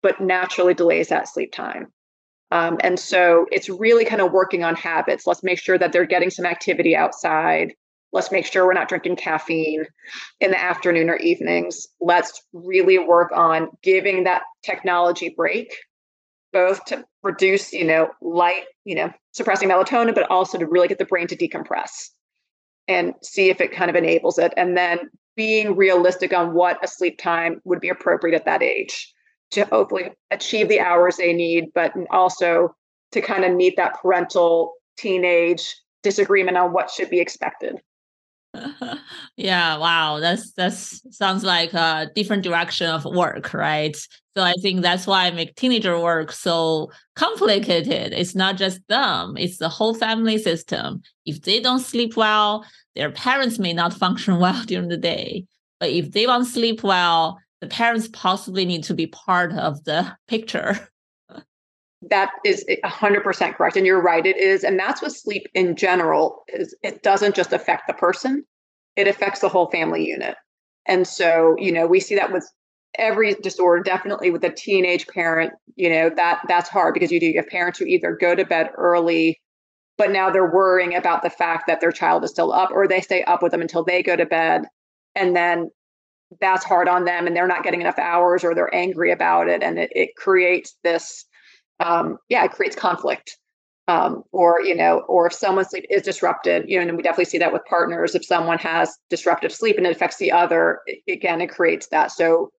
but 0.03 0.21
naturally 0.21 0.75
delays 0.75 1.07
that 1.07 1.27
sleep 1.27 1.51
time. 1.51 1.91
Um, 2.51 2.77
and 2.81 2.99
so 2.99 3.47
it's 3.51 3.69
really 3.69 4.05
kind 4.05 4.21
of 4.21 4.31
working 4.31 4.63
on 4.63 4.75
habits. 4.75 5.25
Let's 5.25 5.43
make 5.43 5.59
sure 5.59 5.77
that 5.77 5.91
they're 5.91 6.05
getting 6.05 6.29
some 6.29 6.45
activity 6.45 6.95
outside. 6.95 7.73
Let's 8.13 8.31
make 8.31 8.45
sure 8.45 8.65
we're 8.65 8.73
not 8.73 8.87
drinking 8.87 9.17
caffeine 9.17 9.85
in 10.39 10.51
the 10.51 10.61
afternoon 10.61 11.09
or 11.09 11.17
evenings. 11.17 11.87
Let's 11.99 12.41
really 12.53 12.99
work 12.99 13.31
on 13.33 13.69
giving 13.83 14.23
that 14.23 14.43
technology 14.63 15.33
break, 15.35 15.75
both 16.53 16.85
to 16.85 17.03
reduce, 17.23 17.73
you 17.73 17.83
know, 17.83 18.09
light, 18.21 18.63
you 18.85 18.95
know, 18.95 19.11
suppressing 19.33 19.67
melatonin, 19.67 20.15
but 20.15 20.29
also 20.29 20.57
to 20.57 20.67
really 20.67 20.87
get 20.87 20.99
the 20.99 21.05
brain 21.05 21.27
to 21.27 21.35
decompress 21.35 22.09
and 22.87 23.13
see 23.23 23.49
if 23.49 23.59
it 23.59 23.71
kind 23.71 23.89
of 23.89 23.95
enables 23.95 24.37
it. 24.37 24.53
And 24.55 24.77
then 24.77 25.09
being 25.35 25.75
realistic 25.75 26.31
on 26.31 26.53
what 26.53 26.81
a 26.83 26.87
sleep 26.87 27.17
time 27.17 27.59
would 27.65 27.81
be 27.81 27.89
appropriate 27.89 28.35
at 28.35 28.45
that 28.45 28.63
age 28.63 29.13
to 29.51 29.65
hopefully 29.65 30.11
achieve 30.31 30.69
the 30.69 30.79
hours 30.79 31.17
they 31.17 31.33
need, 31.33 31.71
but 31.73 31.93
also 32.09 32.75
to 33.11 33.21
kind 33.21 33.45
of 33.45 33.53
meet 33.53 33.77
that 33.77 33.99
parental 34.01 34.73
teenage 34.97 35.75
disagreement 36.03 36.57
on 36.57 36.73
what 36.73 36.89
should 36.89 37.09
be 37.09 37.19
expected. 37.19 37.79
yeah, 39.37 39.77
wow, 39.77 40.19
that's 40.19 40.51
that's 40.53 41.01
sounds 41.15 41.43
like 41.43 41.73
a 41.73 42.09
different 42.15 42.43
direction 42.43 42.87
of 42.87 43.05
work, 43.05 43.53
right? 43.53 43.95
So 44.35 44.43
I 44.43 44.53
think 44.61 44.81
that's 44.81 45.07
why 45.07 45.25
I 45.25 45.31
make 45.31 45.55
teenager 45.55 45.99
work 45.99 46.31
so 46.31 46.91
complicated. 47.15 48.13
It's 48.13 48.35
not 48.35 48.57
just 48.57 48.79
them; 48.87 49.35
it's 49.37 49.57
the 49.57 49.69
whole 49.69 49.93
family 49.93 50.37
system. 50.37 51.01
If 51.25 51.41
they 51.41 51.59
don't 51.59 51.79
sleep 51.79 52.15
well, 52.15 52.65
their 52.95 53.11
parents 53.11 53.59
may 53.59 53.73
not 53.73 53.93
function 54.03 54.39
well 54.39 54.63
during 54.63 54.89
the 54.89 54.97
day. 54.97 55.45
But 55.79 55.89
if 55.89 56.11
they 56.11 56.25
to 56.25 56.45
sleep 56.45 56.83
well, 56.83 57.39
the 57.65 57.75
parents 57.75 58.07
possibly 58.13 58.63
need 58.63 58.83
to 58.83 58.93
be 58.93 59.07
part 59.07 59.51
of 59.53 59.83
the 59.85 60.15
picture. 60.27 60.77
that 62.09 62.29
is 62.45 62.63
100% 62.83 63.55
correct 63.55 63.75
and 63.75 63.87
you're 63.87 64.01
right 64.01 64.27
it 64.27 64.37
is 64.37 64.63
and 64.63 64.77
that's 64.77 65.01
what 65.01 65.11
sleep 65.11 65.47
in 65.55 65.75
general 65.75 66.43
is 66.49 66.75
it 66.83 67.01
doesn't 67.01 67.33
just 67.33 67.51
affect 67.51 67.87
the 67.87 67.93
person 67.93 68.43
it 68.95 69.07
affects 69.07 69.39
the 69.39 69.49
whole 69.49 69.71
family 69.71 70.05
unit 70.05 70.35
and 70.85 71.07
so 71.07 71.55
you 71.57 71.71
know 71.71 71.87
we 71.87 71.99
see 71.99 72.13
that 72.13 72.31
with 72.31 72.47
every 72.99 73.33
disorder 73.35 73.81
definitely 73.81 74.29
with 74.29 74.43
a 74.43 74.51
teenage 74.51 75.07
parent 75.07 75.51
you 75.75 75.89
know 75.89 76.11
that 76.15 76.41
that's 76.47 76.69
hard 76.69 76.93
because 76.93 77.11
you 77.11 77.19
do 77.19 77.33
have 77.35 77.47
parents 77.47 77.79
who 77.79 77.85
either 77.85 78.15
go 78.21 78.35
to 78.35 78.45
bed 78.45 78.69
early 78.77 79.41
but 79.97 80.11
now 80.11 80.29
they're 80.29 80.53
worrying 80.53 80.93
about 80.95 81.23
the 81.23 81.29
fact 81.29 81.63
that 81.65 81.81
their 81.81 81.91
child 81.91 82.23
is 82.23 82.29
still 82.29 82.53
up 82.53 82.69
or 82.71 82.87
they 82.87 83.01
stay 83.01 83.23
up 83.23 83.41
with 83.41 83.51
them 83.51 83.61
until 83.61 83.83
they 83.83 84.03
go 84.03 84.15
to 84.15 84.27
bed 84.27 84.65
and 85.15 85.35
then 85.35 85.71
that's 86.41 86.65
hard 86.65 86.87
on 86.87 87.05
them 87.05 87.27
and 87.27 87.35
they're 87.35 87.47
not 87.47 87.63
getting 87.63 87.81
enough 87.81 87.99
hours 87.99 88.43
or 88.43 88.55
they're 88.55 88.73
angry 88.73 89.11
about 89.11 89.47
it 89.47 89.61
and 89.63 89.77
it, 89.77 89.91
it 89.93 90.15
creates 90.15 90.75
this 90.83 91.25
um, 91.79 92.17
yeah, 92.29 92.43
it 92.45 92.51
creates 92.51 92.75
conflict. 92.75 93.37
Um, 93.87 94.23
or 94.31 94.61
you 94.61 94.73
know, 94.73 95.03
or 95.07 95.27
if 95.27 95.33
someone's 95.33 95.69
sleep 95.69 95.85
is 95.91 96.01
disrupted, 96.01 96.65
you 96.67 96.79
know, 96.79 96.87
and 96.87 96.97
we 96.97 97.03
definitely 97.03 97.25
see 97.25 97.37
that 97.37 97.53
with 97.53 97.63
partners. 97.65 98.15
If 98.15 98.25
someone 98.25 98.57
has 98.57 98.97
disruptive 99.11 99.51
sleep 99.51 99.77
and 99.77 99.85
it 99.85 99.95
affects 99.95 100.17
the 100.17 100.31
other, 100.31 100.79
it, 100.87 101.03
again, 101.07 101.39
it 101.39 101.51
creates 101.51 101.89
that. 101.89 102.11
So 102.11 102.49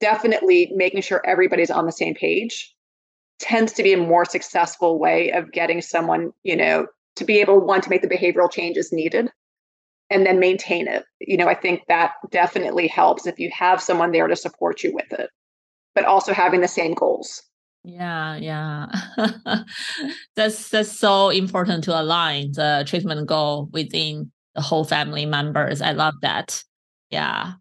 definitely 0.00 0.70
making 0.76 1.00
sure 1.00 1.26
everybody's 1.26 1.72
on 1.72 1.86
the 1.86 1.92
same 1.92 2.14
page 2.14 2.72
tends 3.40 3.72
to 3.72 3.82
be 3.82 3.94
a 3.94 3.96
more 3.96 4.24
successful 4.24 5.00
way 5.00 5.32
of 5.32 5.50
getting 5.50 5.82
someone, 5.82 6.30
you 6.44 6.54
know, 6.54 6.86
to 7.16 7.24
be 7.24 7.40
able 7.40 7.60
one 7.60 7.80
to 7.80 7.90
make 7.90 8.02
the 8.02 8.08
behavioral 8.08 8.50
changes 8.50 8.92
needed 8.92 9.28
and 10.10 10.24
then 10.24 10.38
maintain 10.38 10.88
it. 10.88 11.04
You 11.20 11.36
know, 11.36 11.48
I 11.48 11.54
think 11.54 11.82
that 11.88 12.12
definitely 12.30 12.88
helps 12.88 13.26
if 13.26 13.38
you 13.38 13.50
have 13.52 13.80
someone 13.80 14.12
there 14.12 14.28
to 14.28 14.36
support 14.36 14.82
you 14.82 14.94
with 14.94 15.12
it, 15.12 15.30
but 15.94 16.04
also 16.04 16.32
having 16.32 16.60
the 16.60 16.68
same 16.68 16.94
goals. 16.94 17.42
Yeah, 17.84 18.36
yeah. 18.36 18.86
that's 20.36 20.70
that's 20.70 20.90
so 20.90 21.30
important 21.30 21.84
to 21.84 22.00
align 22.00 22.52
the 22.52 22.84
treatment 22.86 23.26
goal 23.28 23.68
within 23.72 24.32
the 24.56 24.60
whole 24.60 24.84
family 24.84 25.24
members. 25.24 25.80
I 25.80 25.92
love 25.92 26.14
that. 26.22 26.64
Yeah. 27.10 27.52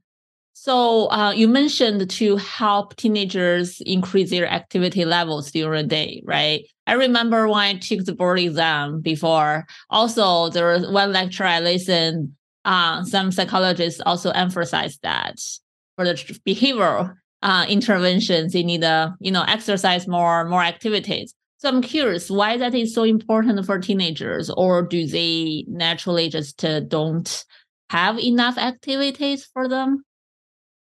So 0.66 1.12
uh, 1.12 1.32
you 1.32 1.48
mentioned 1.48 2.10
to 2.10 2.38
help 2.38 2.96
teenagers 2.96 3.84
increase 3.86 4.32
their 4.32 4.48
activity 4.48 5.06
levels 5.06 5.52
during 5.52 5.84
the 5.84 5.88
day, 5.88 6.24
right? 6.26 6.66
I 6.88 6.94
remember 6.94 7.48
when 7.48 7.60
I 7.60 7.74
took 7.76 8.04
the 8.04 8.16
board 8.16 8.40
exam 8.40 9.00
before. 9.02 9.68
Also, 9.92 10.50
there 10.50 10.72
was 10.74 10.90
one 10.90 11.14
lecture 11.14 11.44
I 11.44 11.60
listened. 11.60 12.32
Uh, 12.66 13.04
some 13.04 13.32
psychologists 13.32 14.02
also 14.08 14.32
emphasized 14.32 15.04
that 15.04 15.36
for 15.98 16.04
the 16.04 16.16
behavioral 16.48 17.14
uh, 17.44 17.68
interventions. 17.70 18.54
They 18.54 18.64
need 18.64 18.82
to, 18.82 19.14
you 19.20 19.32
know, 19.32 19.44
exercise 19.48 20.08
more, 20.08 20.46
more 20.46 20.64
activities. 20.64 21.36
So 21.58 21.70
I'm 21.70 21.84
curious 21.84 22.32
why 22.32 22.58
that 22.58 22.74
is 22.74 22.92
so 22.92 23.04
important 23.04 23.64
for 23.68 23.78
teenagers, 23.78 24.50
or 24.50 24.82
do 24.82 25.06
they 25.06 25.66
naturally 25.68 26.28
just 26.28 26.66
uh, 26.66 26.80
don't 26.80 27.46
have 27.92 28.18
enough 28.18 28.58
activities 28.58 29.48
for 29.54 29.70
them? 29.70 30.04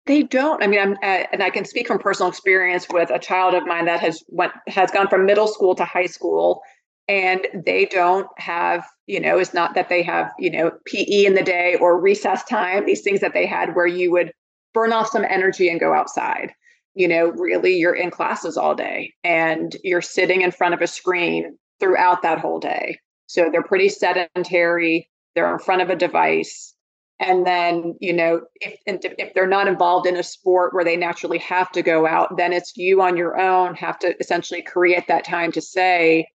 They 0.06 0.22
don't. 0.22 0.62
I 0.62 0.68
mean, 0.68 0.80
I'm, 0.80 0.92
uh, 1.02 1.26
and 1.32 1.42
I 1.42 1.50
can 1.50 1.64
speak 1.64 1.88
from 1.88 1.98
personal 1.98 2.30
experience 2.30 2.86
with 2.88 3.10
a 3.10 3.18
child 3.18 3.54
of 3.54 3.66
mine 3.66 3.86
that 3.86 4.00
has 4.00 4.22
went 4.28 4.52
has 4.68 4.90
gone 4.92 5.08
from 5.08 5.26
middle 5.26 5.48
school 5.48 5.74
to 5.74 5.84
high 5.84 6.06
school, 6.06 6.62
and 7.08 7.46
they 7.54 7.86
don't 7.86 8.28
have, 8.38 8.86
you 9.06 9.20
know, 9.20 9.38
it's 9.38 9.54
not 9.54 9.74
that 9.74 9.88
they 9.88 10.02
have, 10.02 10.32
you 10.38 10.50
know, 10.50 10.70
PE 10.86 11.24
in 11.24 11.34
the 11.34 11.42
day 11.42 11.76
or 11.80 12.00
recess 12.00 12.44
time. 12.44 12.86
These 12.86 13.02
things 13.02 13.20
that 13.20 13.34
they 13.34 13.46
had 13.46 13.74
where 13.74 13.86
you 13.86 14.12
would 14.12 14.32
burn 14.74 14.92
off 14.92 15.08
some 15.10 15.24
energy 15.24 15.68
and 15.68 15.80
go 15.80 15.92
outside. 15.92 16.52
You 16.94 17.08
know, 17.08 17.26
really, 17.30 17.76
you're 17.76 17.94
in 17.94 18.10
classes 18.10 18.56
all 18.56 18.74
day 18.74 19.12
and 19.24 19.76
you're 19.82 20.02
sitting 20.02 20.42
in 20.42 20.52
front 20.52 20.74
of 20.74 20.80
a 20.82 20.86
screen 20.86 21.58
throughout 21.80 22.22
that 22.22 22.38
whole 22.38 22.60
day. 22.60 22.98
So 23.26 23.50
they're 23.50 23.62
pretty 23.62 23.88
sedentary, 23.88 25.10
they're 25.34 25.52
in 25.52 25.58
front 25.58 25.82
of 25.82 25.90
a 25.90 25.96
device. 25.96 26.75
And 27.18 27.46
then, 27.46 27.94
you 28.00 28.12
know, 28.12 28.42
if 28.56 28.78
if 28.86 29.32
they're 29.34 29.46
not 29.46 29.68
involved 29.68 30.06
in 30.06 30.16
a 30.16 30.22
sport 30.22 30.74
where 30.74 30.84
they 30.84 30.96
naturally 30.96 31.38
have 31.38 31.72
to 31.72 31.82
go 31.82 32.06
out, 32.06 32.36
then 32.36 32.52
it's 32.52 32.76
you 32.76 33.00
on 33.00 33.16
your 33.16 33.40
own 33.40 33.74
have 33.74 33.98
to 34.00 34.14
essentially 34.20 34.60
create 34.60 35.08
that 35.08 35.24
time 35.24 35.50
to 35.52 35.62
say 35.62 36.28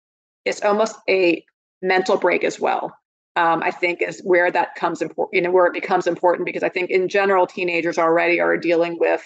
it's 0.43 0.63
almost 0.63 0.95
a 1.07 1.45
mental 1.83 2.17
break 2.17 2.43
as 2.43 2.59
well 2.59 2.91
um, 3.35 3.63
I 3.63 3.71
think 3.71 4.01
is 4.01 4.21
where 4.23 4.51
that 4.51 4.75
comes 4.75 5.01
important, 5.01 5.33
you 5.33 5.41
know, 5.41 5.51
where 5.51 5.65
it 5.65 5.73
becomes 5.73 6.05
important 6.05 6.45
because 6.45 6.63
I 6.63 6.69
think 6.69 6.89
in 6.89 7.07
general, 7.07 7.47
teenagers 7.47 7.97
already 7.97 8.39
are 8.39 8.57
dealing 8.57 8.97
with 8.99 9.21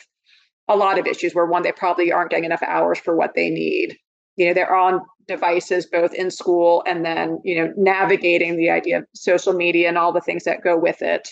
a 0.68 0.76
lot 0.76 1.00
of 1.00 1.08
issues 1.08 1.34
where 1.34 1.46
one, 1.46 1.64
they 1.64 1.72
probably 1.72 2.12
aren't 2.12 2.30
getting 2.30 2.46
enough 2.46 2.64
hours 2.64 3.00
for 3.00 3.16
what 3.16 3.34
they 3.36 3.50
need. 3.50 3.98
You 4.36 4.48
know, 4.48 4.54
they're 4.54 4.76
on 4.76 5.02
devices 5.28 5.88
both 5.88 6.14
in 6.14 6.30
school 6.30 6.84
and 6.86 7.04
then, 7.04 7.40
you 7.44 7.56
know, 7.56 7.74
navigating 7.78 8.58
the 8.58 8.70
idea 8.70 9.00
of 9.00 9.08
social 9.16 9.54
media 9.54 9.88
and 9.88 9.98
all 9.98 10.12
the 10.12 10.22
things 10.22 10.44
that 10.44 10.64
go 10.64 10.78
with 10.78 11.02
it. 11.02 11.30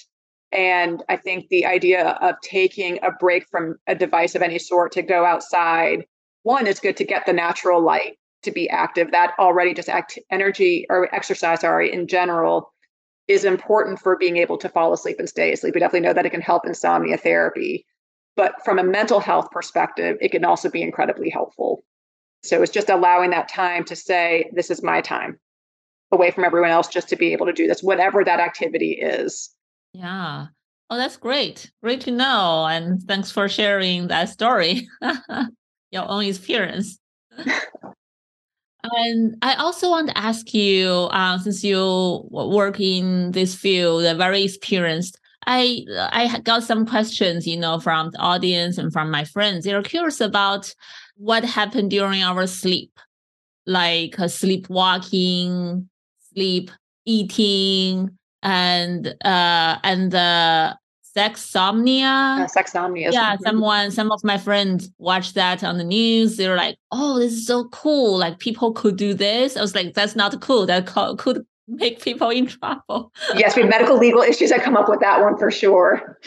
And 0.53 1.01
I 1.10 1.17
think 1.17 1.50
the 1.50 1.65
idea 1.65 2.10
of 2.22 2.36
taking 2.43 3.00
a 3.01 3.12
break 3.12 3.48
from 3.50 3.77
a 3.88 3.95
device 3.95 4.36
of 4.36 4.43
any 4.43 4.60
sort 4.60 4.91
to 4.93 5.01
go 5.01 5.25
outside, 5.25 6.05
one, 6.43 6.67
it's 6.67 6.79
good 6.79 6.95
to 6.98 7.03
get 7.03 7.25
the 7.25 7.33
natural 7.33 7.81
light 7.81 8.17
to 8.43 8.51
be 8.51 8.69
active. 8.69 9.12
That 9.12 9.33
already 9.39 9.74
just 9.74 9.89
act 9.89 10.19
energy 10.29 10.86
or 10.89 11.13
exercise, 11.13 11.62
sorry, 11.62 11.91
in 11.91 12.07
general 12.07 12.72
is 13.27 13.45
important 13.45 14.00
for 14.00 14.17
being 14.17 14.38
able 14.38 14.57
to 14.60 14.69
fall 14.69 14.93
asleep 14.93 15.17
and 15.17 15.27
stay 15.27 15.53
asleep. 15.53 15.74
We 15.74 15.79
definitely 15.79 16.07
know 16.07 16.13
that 16.13 16.25
it 16.25 16.31
can 16.31 16.41
help 16.41 16.67
insomnia 16.67 17.17
therapy. 17.17 17.86
But 18.36 18.53
from 18.63 18.77
a 18.77 18.83
mental 18.83 19.19
health 19.19 19.50
perspective, 19.51 20.17
it 20.22 20.31
can 20.31 20.45
also 20.45 20.69
be 20.69 20.83
incredibly 20.83 21.29
helpful. 21.29 21.83
So 22.43 22.62
it's 22.62 22.72
just 22.72 22.89
allowing 22.89 23.29
that 23.31 23.48
time 23.48 23.86
to 23.86 23.95
say, 23.95 24.51
this 24.53 24.69
is 24.69 24.83
my 24.83 25.01
time 25.01 25.39
away 26.12 26.29
from 26.29 26.43
everyone 26.43 26.69
else 26.69 26.89
just 26.89 27.10
to 27.10 27.15
be 27.15 27.31
able 27.33 27.45
to 27.48 27.53
do 27.53 27.65
this, 27.65 27.81
whatever 27.81 28.24
that 28.24 28.39
activity 28.39 28.91
is. 28.91 29.50
Yeah. 29.93 30.47
Oh, 30.89 30.97
that's 30.97 31.17
great. 31.17 31.71
Great 31.81 32.01
to 32.01 32.12
know. 32.12 32.65
And 32.67 33.01
thanks 33.03 33.31
for 33.31 33.47
sharing 33.50 34.07
that 34.07 34.29
story, 34.29 34.88
your 35.91 36.09
own 36.09 36.25
experience. 36.25 37.00
And 38.83 39.38
I 39.41 39.55
also 39.55 39.89
want 39.89 40.09
to 40.09 40.17
ask 40.17 40.53
you, 40.53 40.89
uh, 41.12 41.38
since 41.39 41.63
you 41.63 42.27
work 42.29 42.79
in 42.79 43.31
this 43.31 43.55
field, 43.55 44.03
very 44.17 44.43
experienced, 44.43 45.19
I 45.45 45.85
I 46.12 46.39
got 46.43 46.63
some 46.63 46.85
questions, 46.85 47.47
you 47.47 47.57
know, 47.57 47.79
from 47.79 48.12
the 48.12 48.19
audience 48.19 48.77
and 48.77 48.91
from 48.91 49.09
my 49.09 49.23
friends. 49.25 49.63
They're 49.65 49.81
curious 49.83 50.19
about 50.21 50.73
what 51.15 51.45
happened 51.45 51.91
during 51.91 52.23
our 52.23 52.45
sleep, 52.47 52.91
like 53.65 54.19
uh, 54.19 54.27
sleepwalking, 54.27 55.89
sleep 56.33 56.71
eating, 57.05 58.17
and 58.43 59.07
uh, 59.25 59.79
and 59.83 60.12
the 60.12 60.77
sexsomnia. 61.15 62.43
Uh, 62.43 62.47
sexsomnia. 62.47 63.12
Yeah, 63.12 63.38
someone, 63.43 63.91
some 63.91 64.12
of 64.12 64.23
my 64.23 64.38
friends 64.38 64.91
watched 64.97 65.35
that 65.35 65.63
on 65.63 65.77
the 65.77 65.83
news. 65.83 66.38
They're 66.38 66.57
like, 66.57 66.77
"Oh, 66.91 67.17
this 67.17 67.33
is 67.33 67.47
so 67.47 67.67
cool! 67.69 68.17
Like 68.17 68.39
people 68.39 68.73
could 68.73 68.97
do 68.97 69.13
this." 69.13 69.57
I 69.57 69.62
was 69.62 69.73
like, 69.73 69.93
"That's 69.95 70.15
not 70.15 70.39
cool. 70.41 70.65
That 70.65 70.85
could 71.17 71.45
make 71.67 72.01
people 72.01 72.29
in 72.29 72.47
trouble." 72.47 73.12
yes, 73.35 73.55
we 73.55 73.63
have 73.63 73.71
medical 73.71 73.97
legal 73.97 74.21
issues 74.21 74.50
that 74.51 74.62
come 74.62 74.77
up 74.77 74.89
with 74.89 75.00
that 75.00 75.21
one 75.21 75.38
for 75.38 75.50
sure. 75.50 76.19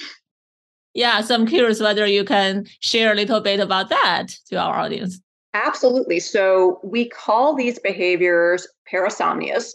Yeah, 0.95 1.21
so 1.21 1.35
I'm 1.35 1.47
curious 1.47 1.81
whether 1.81 2.07
you 2.07 2.25
can 2.25 2.67
share 2.81 3.13
a 3.13 3.15
little 3.15 3.41
bit 3.41 3.61
about 3.61 3.91
that 3.91 4.29
to 4.49 4.57
our 4.57 4.77
audience. 4.77 5.21
Absolutely. 5.53 6.21
So 6.21 6.81
we 6.83 7.09
call 7.09 7.55
these 7.55 7.79
behaviors 7.79 8.67
parasomnias. 8.91 9.73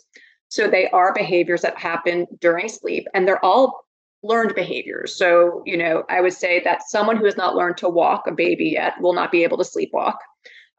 So 0.51 0.67
they 0.67 0.89
are 0.89 1.13
behaviors 1.13 1.61
that 1.61 1.77
happen 1.77 2.27
during 2.41 2.67
sleep, 2.67 3.07
and 3.13 3.25
they're 3.25 3.43
all 3.43 3.85
learned 4.21 4.53
behaviors. 4.53 5.15
So, 5.15 5.63
you 5.65 5.77
know, 5.77 6.03
I 6.09 6.19
would 6.19 6.33
say 6.33 6.61
that 6.65 6.83
someone 6.89 7.15
who 7.15 7.23
has 7.23 7.37
not 7.37 7.55
learned 7.55 7.77
to 7.77 7.87
walk 7.87 8.27
a 8.27 8.33
baby 8.33 8.65
yet 8.65 8.99
will 8.99 9.13
not 9.13 9.31
be 9.31 9.43
able 9.43 9.57
to 9.59 9.63
sleepwalk. 9.63 10.17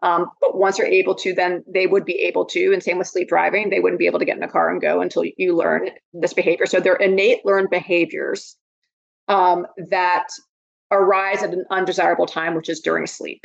Um, 0.02 0.26
but 0.43 0.59
once 0.59 0.76
they're 0.76 0.87
able 0.87 1.14
to, 1.14 1.33
then 1.33 1.64
they 1.67 1.87
would 1.87 2.05
be 2.05 2.21
able 2.21 2.45
to. 2.47 2.73
And 2.75 2.83
same 2.83 2.99
with 2.99 3.07
sleep 3.07 3.31
driving, 3.31 3.71
they 3.71 3.81
wouldn't 3.81 3.99
be 3.99 4.07
able 4.07 4.19
to 4.19 4.26
get 4.26 4.37
in 4.37 4.43
a 4.43 4.49
car 4.49 4.71
and 4.71 4.81
go 4.81 5.00
until 5.00 5.25
you 5.38 5.57
learn 5.57 5.88
this 6.12 6.35
behavior. 6.35 6.67
So 6.67 6.79
they're 6.79 6.97
innate 6.97 7.47
learned 7.47 7.71
behaviors 7.71 8.57
um, 9.29 9.67
that 9.88 10.26
arise 10.91 11.43
at 11.43 11.55
an 11.55 11.64
undesirable 11.71 12.26
time, 12.26 12.55
which 12.55 12.69
is 12.69 12.81
during 12.81 13.07
sleep. 13.07 13.45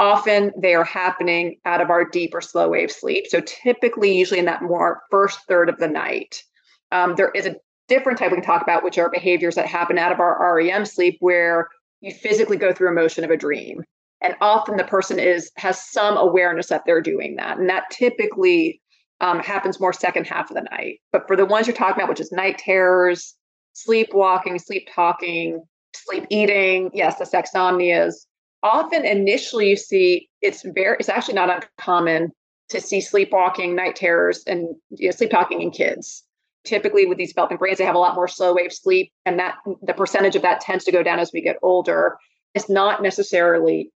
Often 0.00 0.52
they 0.56 0.74
are 0.74 0.84
happening 0.84 1.56
out 1.66 1.82
of 1.82 1.90
our 1.90 2.08
deep 2.08 2.34
or 2.34 2.40
slow 2.40 2.70
wave 2.70 2.90
sleep. 2.90 3.26
So 3.28 3.42
typically, 3.42 4.16
usually 4.16 4.40
in 4.40 4.46
that 4.46 4.62
more 4.62 5.02
first 5.10 5.40
third 5.46 5.68
of 5.68 5.76
the 5.76 5.88
night. 5.88 6.42
Um, 6.90 7.16
there 7.16 7.30
is 7.32 7.44
a 7.44 7.56
different 7.86 8.18
type 8.18 8.30
we 8.30 8.38
can 8.38 8.44
talk 8.44 8.62
about, 8.62 8.82
which 8.82 8.96
are 8.96 9.10
behaviors 9.10 9.56
that 9.56 9.66
happen 9.66 9.98
out 9.98 10.10
of 10.10 10.18
our 10.18 10.56
REM 10.56 10.86
sleep 10.86 11.18
where 11.20 11.68
you 12.00 12.14
physically 12.14 12.56
go 12.56 12.72
through 12.72 12.88
a 12.88 12.94
motion 12.94 13.24
of 13.24 13.30
a 13.30 13.36
dream. 13.36 13.84
And 14.22 14.34
often 14.40 14.78
the 14.78 14.84
person 14.84 15.18
is 15.18 15.50
has 15.56 15.78
some 15.90 16.16
awareness 16.16 16.68
that 16.68 16.84
they're 16.86 17.02
doing 17.02 17.36
that. 17.36 17.58
And 17.58 17.68
that 17.68 17.84
typically 17.90 18.80
um, 19.20 19.40
happens 19.40 19.80
more 19.80 19.92
second 19.92 20.26
half 20.26 20.50
of 20.50 20.54
the 20.54 20.62
night. 20.62 21.00
But 21.12 21.26
for 21.26 21.36
the 21.36 21.44
ones 21.44 21.66
you're 21.66 21.76
talking 21.76 21.96
about, 21.96 22.08
which 22.08 22.20
is 22.20 22.32
night 22.32 22.56
terrors, 22.56 23.34
sleepwalking, 23.74 24.58
sleep 24.58 24.88
talking, 24.94 25.62
sleep 25.94 26.24
eating, 26.30 26.90
yes, 26.94 27.18
the 27.18 27.24
sexsomnias, 27.24 28.14
often 28.62 29.04
initially 29.04 29.70
you 29.70 29.76
see 29.76 30.28
it's 30.42 30.62
very 30.62 30.96
it's 30.98 31.08
actually 31.08 31.34
not 31.34 31.50
uncommon 31.50 32.32
to 32.68 32.80
see 32.80 33.00
sleepwalking, 33.00 33.74
night 33.74 33.96
terrors, 33.96 34.44
and 34.46 34.68
you 34.90 35.08
know, 35.08 35.12
sleep 35.12 35.30
talking 35.30 35.60
in 35.60 35.70
kids 35.70 36.24
typically 36.64 37.06
with 37.06 37.18
these 37.18 37.30
developing 37.30 37.56
brains, 37.56 37.78
they 37.78 37.84
have 37.84 37.94
a 37.94 37.98
lot 37.98 38.14
more 38.14 38.28
slow 38.28 38.54
wave 38.54 38.72
sleep, 38.72 39.12
and 39.24 39.38
that 39.38 39.56
the 39.82 39.94
percentage 39.94 40.36
of 40.36 40.42
that 40.42 40.60
tends 40.60 40.84
to 40.84 40.92
go 40.92 41.02
down 41.02 41.18
as 41.18 41.32
we 41.32 41.40
get 41.40 41.56
older. 41.62 42.18
It's 42.54 42.68
not 42.68 43.02
necessarily 43.02 43.90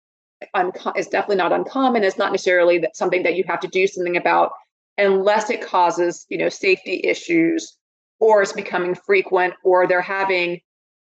unco- 0.54 0.94
it's 0.96 1.08
definitely 1.08 1.38
not 1.38 1.52
uncommon. 1.52 2.04
It's 2.04 2.18
not 2.18 2.32
necessarily 2.32 2.78
that 2.80 2.96
something 2.96 3.24
that 3.24 3.36
you 3.36 3.44
have 3.48 3.60
to 3.62 3.68
do 3.68 3.88
something 3.88 4.18
about 4.18 4.52
unless 4.98 5.50
it 5.50 5.62
causes 5.62 6.26
you 6.30 6.38
know 6.38 6.50
safety 6.50 7.02
issues 7.04 7.78
or 8.20 8.44
it's 8.44 8.54
becoming 8.54 8.94
frequent 8.94 9.56
or 9.64 9.88
they're 9.88 10.02
having 10.02 10.62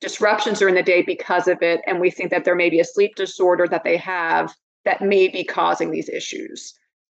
disruptions 0.01 0.59
during 0.59 0.75
the 0.75 0.83
day 0.83 1.01
because 1.01 1.47
of 1.47 1.61
it 1.61 1.81
and 1.87 1.99
we 1.99 2.09
think 2.09 2.31
that 2.31 2.43
there 2.43 2.55
may 2.55 2.69
be 2.69 2.79
a 2.79 2.85
sleep 2.85 3.15
disorder 3.15 3.67
that 3.67 3.83
they 3.83 3.97
have 3.97 4.53
that 4.83 5.01
may 5.01 5.27
be 5.27 5.43
causing 5.43 5.91
these 5.91 6.09
issues 6.09 6.73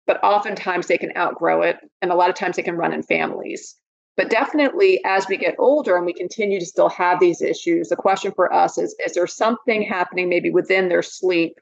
but 0.05 0.21
oftentimes 0.23 0.87
they 0.87 0.97
can 0.97 1.15
outgrow 1.17 1.61
it 1.61 1.77
and 2.01 2.11
a 2.11 2.15
lot 2.15 2.29
of 2.29 2.35
times 2.35 2.55
they 2.55 2.61
can 2.61 2.75
run 2.75 2.93
in 2.93 3.01
families 3.01 3.77
but 4.15 4.29
definitely, 4.29 5.01
as 5.05 5.27
we 5.27 5.37
get 5.37 5.55
older 5.57 5.97
and 5.97 6.05
we 6.05 6.13
continue 6.13 6.59
to 6.59 6.65
still 6.65 6.89
have 6.89 7.19
these 7.19 7.41
issues, 7.41 7.89
the 7.89 7.95
question 7.95 8.31
for 8.31 8.53
us 8.53 8.77
is 8.77 8.95
is 9.05 9.13
there 9.13 9.25
something 9.27 9.81
happening 9.81 10.29
maybe 10.29 10.51
within 10.51 10.87
their 10.87 11.01
sleep 11.01 11.59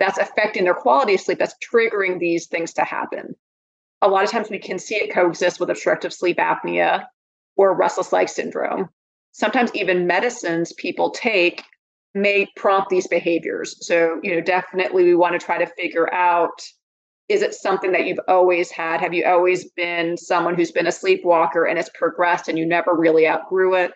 that's 0.00 0.18
affecting 0.18 0.64
their 0.64 0.74
quality 0.74 1.14
of 1.14 1.20
sleep 1.20 1.38
that's 1.38 1.54
triggering 1.64 2.18
these 2.18 2.46
things 2.46 2.72
to 2.74 2.82
happen? 2.82 3.36
A 4.00 4.08
lot 4.08 4.24
of 4.24 4.30
times 4.30 4.50
we 4.50 4.58
can 4.58 4.80
see 4.80 4.96
it 4.96 5.14
coexist 5.14 5.60
with 5.60 5.70
obstructive 5.70 6.12
sleep 6.12 6.38
apnea 6.38 7.06
or 7.56 7.72
restless 7.72 8.12
leg 8.12 8.28
syndrome. 8.28 8.88
Sometimes 9.32 9.70
even 9.74 10.06
medicines 10.06 10.72
people 10.74 11.10
take 11.10 11.64
may 12.14 12.46
prompt 12.56 12.90
these 12.90 13.06
behaviors. 13.06 13.84
So, 13.86 14.20
you 14.22 14.34
know, 14.34 14.40
definitely 14.40 15.04
we 15.04 15.14
want 15.14 15.38
to 15.38 15.44
try 15.44 15.58
to 15.58 15.66
figure 15.74 16.12
out 16.12 16.62
is 17.28 17.40
it 17.40 17.54
something 17.54 17.92
that 17.92 18.04
you've 18.04 18.20
always 18.28 18.70
had? 18.70 19.00
Have 19.00 19.14
you 19.14 19.24
always 19.24 19.70
been 19.70 20.18
someone 20.18 20.54
who's 20.54 20.72
been 20.72 20.86
a 20.86 20.92
sleepwalker 20.92 21.64
and 21.64 21.78
it's 21.78 21.88
progressed 21.94 22.48
and 22.48 22.58
you 22.58 22.66
never 22.66 22.94
really 22.94 23.26
outgrew 23.26 23.74
it? 23.74 23.92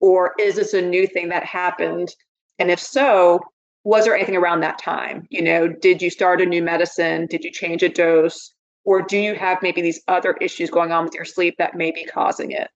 Or 0.00 0.34
is 0.38 0.54
this 0.54 0.72
a 0.72 0.82
new 0.82 1.06
thing 1.06 1.30
that 1.30 1.42
happened? 1.42 2.14
And 2.58 2.70
if 2.70 2.78
so, 2.78 3.40
was 3.82 4.04
there 4.04 4.14
anything 4.14 4.36
around 4.36 4.60
that 4.60 4.78
time? 4.78 5.26
You 5.30 5.42
know, 5.42 5.68
did 5.68 6.00
you 6.00 6.10
start 6.10 6.40
a 6.40 6.46
new 6.46 6.62
medicine? 6.62 7.26
Did 7.26 7.44
you 7.44 7.50
change 7.50 7.82
a 7.82 7.88
dose? 7.88 8.52
Or 8.84 9.02
do 9.02 9.18
you 9.18 9.34
have 9.34 9.62
maybe 9.62 9.82
these 9.82 10.02
other 10.06 10.34
issues 10.40 10.70
going 10.70 10.92
on 10.92 11.04
with 11.04 11.14
your 11.14 11.24
sleep 11.24 11.56
that 11.58 11.76
may 11.76 11.90
be 11.90 12.04
causing 12.04 12.52
it? 12.52 12.68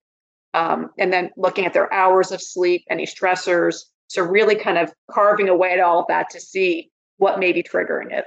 Um, 0.53 0.89
and 0.99 1.13
then 1.13 1.31
looking 1.37 1.65
at 1.65 1.73
their 1.73 1.91
hours 1.93 2.31
of 2.31 2.41
sleep, 2.41 2.83
any 2.89 3.05
stressors. 3.05 3.83
So, 4.07 4.21
really 4.21 4.55
kind 4.55 4.77
of 4.77 4.91
carving 5.09 5.47
away 5.47 5.71
at 5.71 5.79
all 5.79 6.01
of 6.01 6.07
that 6.09 6.29
to 6.31 6.41
see 6.41 6.91
what 7.17 7.39
may 7.39 7.53
be 7.53 7.63
triggering 7.63 8.11
it. 8.11 8.25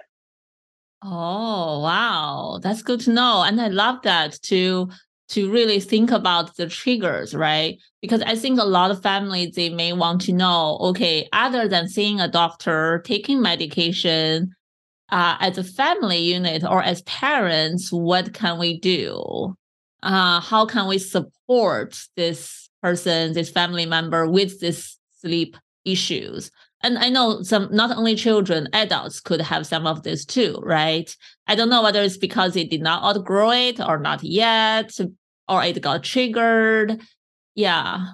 Oh, 1.03 1.81
wow. 1.81 2.59
That's 2.63 2.83
good 2.83 3.01
to 3.01 3.13
know. 3.13 3.43
And 3.43 3.61
I 3.61 3.69
love 3.69 4.01
that 4.03 4.39
to 4.45 4.89
to 5.29 5.51
really 5.51 5.81
think 5.81 6.11
about 6.11 6.57
the 6.57 6.69
triggers, 6.69 7.35
right? 7.35 7.79
Because 8.03 8.21
I 8.23 8.37
think 8.37 8.61
a 8.61 8.65
lot 8.65 8.91
of 8.91 9.03
families 9.03 9.55
they 9.55 9.71
may 9.71 9.93
want 9.93 10.21
to 10.23 10.33
know, 10.33 10.77
okay, 10.81 11.29
other 11.33 11.67
than 11.67 11.89
seeing 11.89 12.21
a 12.21 12.29
doctor, 12.29 13.03
taking 13.07 13.41
medication, 13.41 14.55
uh, 15.11 15.37
as 15.41 15.59
a 15.59 15.65
family 15.65 16.19
unit 16.19 16.63
or 16.63 16.83
as 16.83 17.03
parents, 17.03 17.91
what 17.91 18.35
can 18.35 18.59
we 18.59 18.79
do? 18.79 19.57
Uh, 20.05 20.41
how 20.41 20.67
can 20.67 20.87
we 20.87 20.99
support 20.99 21.99
this 22.17 22.69
person, 22.83 23.33
this 23.33 23.51
family 23.51 23.87
member 23.87 24.29
with 24.29 24.61
this 24.61 24.99
sleep 25.21 25.57
issues? 25.85 26.51
and 26.85 26.99
I 26.99 27.09
know 27.09 27.43
some 27.43 27.69
not 27.73 27.97
only 27.97 28.15
children, 28.15 28.69
adults 28.75 29.19
could 29.19 29.41
have 29.41 29.67
some 29.67 29.87
of 29.87 30.03
this 30.03 30.25
too, 30.25 30.61
right? 30.63 31.15
I 31.47 31.55
don't 31.55 31.71
know 31.71 31.83
whether 31.83 32.03
it's 32.03 32.19
because 32.19 32.53
they 32.53 32.65
did 32.65 32.83
not 32.83 33.03
outgrow 33.03 33.53
it 33.53 33.81
or 33.81 33.99
not 33.99 34.23
yet, 34.23 34.93
or 35.49 35.65
it 35.65 35.81
got 35.81 36.05
triggered. 36.05 37.01
Yeah. 37.55 38.05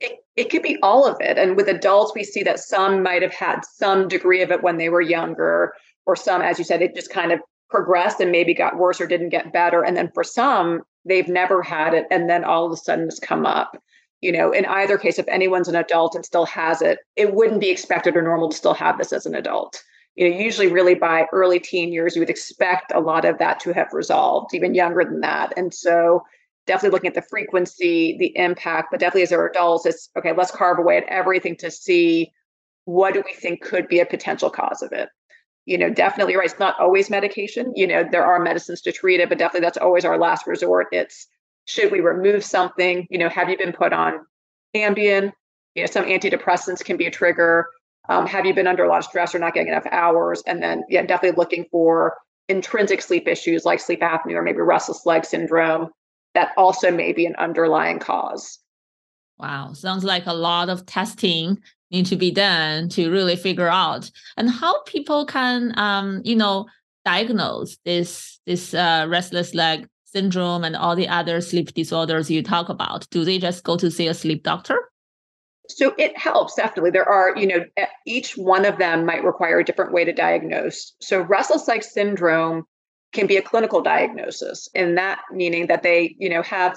It, 0.00 0.20
it 0.36 0.50
could 0.50 0.62
be 0.62 0.78
all 0.80 1.06
of 1.08 1.16
it. 1.20 1.38
And 1.38 1.56
with 1.56 1.66
adults, 1.66 2.12
we 2.14 2.22
see 2.22 2.44
that 2.44 2.60
some 2.60 3.02
might 3.02 3.22
have 3.22 3.34
had 3.34 3.62
some 3.64 4.06
degree 4.06 4.42
of 4.42 4.52
it 4.52 4.62
when 4.62 4.76
they 4.76 4.88
were 4.88 5.00
younger, 5.00 5.74
or 6.06 6.14
some, 6.14 6.40
as 6.40 6.58
you 6.58 6.64
said, 6.64 6.82
it 6.82 6.94
just 6.94 7.10
kind 7.10 7.32
of 7.32 7.40
progressed 7.74 8.20
and 8.20 8.30
maybe 8.30 8.54
got 8.54 8.78
worse 8.78 9.00
or 9.00 9.06
didn't 9.06 9.30
get 9.30 9.52
better. 9.52 9.82
And 9.82 9.96
then 9.96 10.10
for 10.14 10.22
some, 10.22 10.82
they've 11.04 11.28
never 11.28 11.62
had 11.62 11.94
it. 11.94 12.06
And 12.10 12.30
then 12.30 12.44
all 12.44 12.66
of 12.66 12.72
a 12.72 12.76
sudden 12.76 13.06
it's 13.06 13.18
come 13.18 13.44
up 13.44 13.76
you 14.24 14.32
know, 14.32 14.52
in 14.52 14.64
either 14.64 14.96
case, 14.96 15.18
if 15.18 15.28
anyone's 15.28 15.68
an 15.68 15.76
adult 15.76 16.14
and 16.14 16.24
still 16.24 16.46
has 16.46 16.80
it, 16.80 17.00
it 17.14 17.34
wouldn't 17.34 17.60
be 17.60 17.68
expected 17.68 18.16
or 18.16 18.22
normal 18.22 18.48
to 18.48 18.56
still 18.56 18.72
have 18.72 18.96
this 18.96 19.12
as 19.12 19.26
an 19.26 19.34
adult. 19.34 19.82
You 20.14 20.26
know, 20.26 20.34
usually 20.34 20.68
really 20.68 20.94
by 20.94 21.26
early 21.30 21.60
teen 21.60 21.92
years, 21.92 22.16
you 22.16 22.22
would 22.22 22.30
expect 22.30 22.90
a 22.94 23.00
lot 23.00 23.26
of 23.26 23.36
that 23.36 23.60
to 23.60 23.74
have 23.74 23.92
resolved, 23.92 24.54
even 24.54 24.74
younger 24.74 25.04
than 25.04 25.20
that. 25.20 25.52
And 25.58 25.74
so 25.74 26.22
definitely 26.66 26.94
looking 26.94 27.08
at 27.08 27.14
the 27.14 27.28
frequency, 27.28 28.16
the 28.18 28.34
impact, 28.42 28.88
but 28.90 28.98
definitely 28.98 29.24
as 29.24 29.28
they're 29.28 29.46
adults, 29.46 29.84
it's 29.84 30.08
okay, 30.16 30.32
let's 30.32 30.50
carve 30.50 30.78
away 30.78 30.96
at 30.96 31.04
everything 31.04 31.54
to 31.56 31.70
see 31.70 32.32
what 32.86 33.12
do 33.12 33.22
we 33.26 33.34
think 33.34 33.62
could 33.62 33.88
be 33.88 34.00
a 34.00 34.06
potential 34.06 34.48
cause 34.48 34.80
of 34.80 34.90
it. 34.92 35.10
You 35.66 35.78
know, 35.78 35.90
definitely 35.90 36.36
right. 36.36 36.50
It's 36.50 36.58
not 36.58 36.78
always 36.78 37.08
medication. 37.08 37.72
You 37.74 37.86
know, 37.86 38.04
there 38.10 38.24
are 38.24 38.38
medicines 38.38 38.80
to 38.82 38.92
treat 38.92 39.20
it, 39.20 39.28
but 39.28 39.38
definitely 39.38 39.64
that's 39.64 39.78
always 39.78 40.04
our 40.04 40.18
last 40.18 40.46
resort. 40.46 40.88
It's 40.92 41.26
should 41.66 41.90
we 41.90 42.00
remove 42.00 42.44
something? 42.44 43.06
You 43.10 43.18
know, 43.18 43.28
have 43.28 43.48
you 43.48 43.56
been 43.56 43.72
put 43.72 43.92
on 43.92 44.26
Ambien? 44.76 45.32
You 45.74 45.82
know, 45.82 45.86
some 45.86 46.04
antidepressants 46.04 46.84
can 46.84 46.96
be 46.96 47.06
a 47.06 47.10
trigger. 47.10 47.66
Um, 48.08 48.26
have 48.26 48.44
you 48.44 48.52
been 48.52 48.66
under 48.66 48.84
a 48.84 48.88
lot 48.88 48.98
of 48.98 49.04
stress 49.04 49.34
or 49.34 49.38
not 49.38 49.54
getting 49.54 49.68
enough 49.68 49.86
hours? 49.90 50.42
And 50.46 50.62
then, 50.62 50.84
yeah, 50.90 51.02
definitely 51.06 51.38
looking 51.38 51.64
for 51.70 52.18
intrinsic 52.48 53.00
sleep 53.00 53.26
issues 53.26 53.64
like 53.64 53.80
sleep 53.80 54.00
apnea 54.00 54.34
or 54.34 54.42
maybe 54.42 54.60
restless 54.60 55.06
leg 55.06 55.24
syndrome 55.24 55.88
that 56.34 56.50
also 56.56 56.90
may 56.90 57.12
be 57.12 57.24
an 57.24 57.34
underlying 57.36 57.98
cause. 57.98 58.58
Wow, 59.38 59.72
sounds 59.72 60.04
like 60.04 60.26
a 60.26 60.34
lot 60.34 60.68
of 60.68 60.84
testing 60.84 61.60
need 61.94 62.06
to 62.06 62.16
be 62.16 62.30
done 62.30 62.88
to 62.90 63.10
really 63.10 63.36
figure 63.36 63.68
out 63.68 64.10
and 64.36 64.50
how 64.50 64.82
people 64.82 65.24
can, 65.24 65.72
um, 65.78 66.20
you 66.24 66.36
know, 66.36 66.66
diagnose 67.04 67.76
this 67.84 68.40
this 68.46 68.74
uh, 68.74 69.06
restless 69.08 69.54
leg 69.54 69.88
syndrome 70.04 70.64
and 70.64 70.76
all 70.76 70.96
the 70.96 71.08
other 71.08 71.40
sleep 71.40 71.72
disorders 71.74 72.30
you 72.30 72.42
talk 72.42 72.68
about? 72.68 73.08
Do 73.10 73.24
they 73.24 73.38
just 73.38 73.64
go 73.64 73.76
to 73.76 73.90
see 73.90 74.08
a 74.08 74.14
sleep 74.14 74.42
doctor? 74.42 74.78
So 75.68 75.94
it 75.98 76.16
helps 76.16 76.54
definitely. 76.54 76.90
There 76.90 77.08
are, 77.08 77.34
you 77.36 77.46
know, 77.46 77.64
each 78.06 78.36
one 78.36 78.66
of 78.66 78.78
them 78.78 79.06
might 79.06 79.24
require 79.24 79.58
a 79.58 79.64
different 79.64 79.92
way 79.92 80.04
to 80.04 80.12
diagnose. 80.12 80.94
So 81.00 81.22
restless 81.22 81.66
leg 81.68 81.82
syndrome 81.82 82.64
can 83.12 83.26
be 83.26 83.36
a 83.36 83.42
clinical 83.42 83.80
diagnosis, 83.80 84.68
and 84.74 84.98
that 84.98 85.20
meaning 85.32 85.68
that 85.68 85.82
they, 85.82 86.16
you 86.18 86.28
know, 86.28 86.42
have 86.42 86.76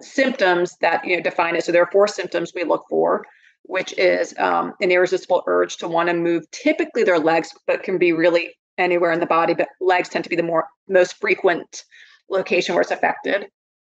symptoms 0.00 0.76
that 0.80 1.04
you 1.04 1.16
know 1.16 1.22
define 1.22 1.56
it. 1.56 1.64
So 1.64 1.72
there 1.72 1.82
are 1.82 1.90
four 1.92 2.08
symptoms 2.08 2.52
we 2.54 2.64
look 2.64 2.84
for, 2.88 3.26
which 3.64 3.96
is 3.98 4.34
um, 4.38 4.74
an 4.80 4.90
irresistible 4.90 5.42
urge 5.46 5.76
to 5.78 5.88
want 5.88 6.08
to 6.08 6.14
move. 6.14 6.50
Typically, 6.50 7.04
their 7.04 7.18
legs, 7.18 7.50
but 7.66 7.82
can 7.82 7.98
be 7.98 8.12
really 8.12 8.54
anywhere 8.78 9.12
in 9.12 9.20
the 9.20 9.26
body. 9.26 9.54
But 9.54 9.68
legs 9.80 10.08
tend 10.08 10.24
to 10.24 10.30
be 10.30 10.36
the 10.36 10.42
more 10.42 10.66
most 10.88 11.20
frequent 11.20 11.84
location 12.28 12.74
where 12.74 12.82
it's 12.82 12.90
affected. 12.90 13.46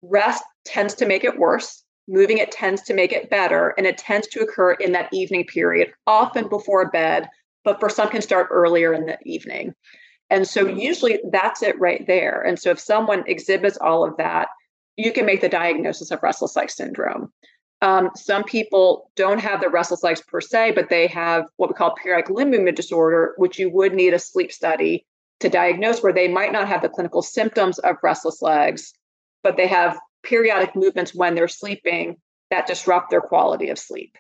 Rest 0.03 0.43
tends 0.65 0.95
to 0.95 1.07
make 1.07 1.25
it 1.25 1.39
worse 1.39 1.85
moving 2.09 2.39
it 2.39 2.53
tends 2.53 2.83
to 2.83 2.95
make 2.95 3.13
it 3.13 3.31
better 3.31 3.75
and 3.79 3.87
it 3.87 3.99
tends 3.99 4.27
to 4.29 4.41
occur 4.41 4.73
in 4.73 4.93
that 4.93 5.09
evening 5.13 5.45
period 5.45 5.93
often 6.07 6.49
before 6.49 6.91
bed 6.91 7.29
but 7.65 7.81
for 7.81 7.89
some 7.89 8.09
can 8.09 8.21
start 8.21 8.49
earlier 8.51 8.93
in 8.93 9.07
the 9.07 9.19
evening 9.25 9.75
and 10.31 10.47
so 10.47 10.67
usually 10.67 11.19
that's 11.31 11.63
it 11.63 11.79
right 11.81 12.07
there 12.07 12.43
and 12.43 12.59
so 12.59 12.71
if 12.71 12.79
someone 12.79 13.25
exhibits 13.27 13.79
all 13.79 14.05
of 14.05 14.17
that 14.19 14.49
you 14.97 15.13
can 15.13 15.25
make 15.25 15.41
the 15.41 15.49
diagnosis 15.49 16.11
of 16.11 16.23
restless 16.23 16.57
leg 16.57 16.71
syndrome 16.71 17.33
um, 17.83 18.11
some 18.17 18.45
people 18.45 19.11
don't 19.17 19.41
have 19.41 19.61
the 19.61 19.69
restless 19.69 20.03
legs 20.03 20.23
per 20.23 20.41
se 20.41 20.73
but 20.73 20.89
they 20.89 21.07
have 21.07 21.45
what 21.57 21.69
we 21.69 21.75
call 21.75 21.95
periodic 21.95 22.31
limb 22.31 22.51
movement 22.51 22.77
disorder 22.77 23.35
which 23.37 23.59
you 23.59 23.71
would 23.71 23.95
need 23.95 24.15
a 24.15 24.19
sleep 24.19 24.53
study 24.53 25.07
to 25.41 25.49
diagnose 25.49 26.03
where 26.03 26.13
they 26.13 26.29
might 26.29 26.53
not 26.53 26.69
have 26.69 26.83
the 26.83 26.89
clinical 26.89 27.23
symptoms 27.23 27.79
of 27.81 27.97
restless 28.03 28.41
legs 28.43 28.93
but 29.43 29.57
they 29.57 29.67
have 29.67 29.99
periodic 30.25 30.75
movements 30.75 31.15
when 31.15 31.35
they're 31.35 31.47
sleeping 31.47 32.17
that 32.51 32.67
disrupt 32.67 33.11
their 33.11 33.21
quality 33.21 33.69
of 33.69 33.79
sleep. 33.79 34.17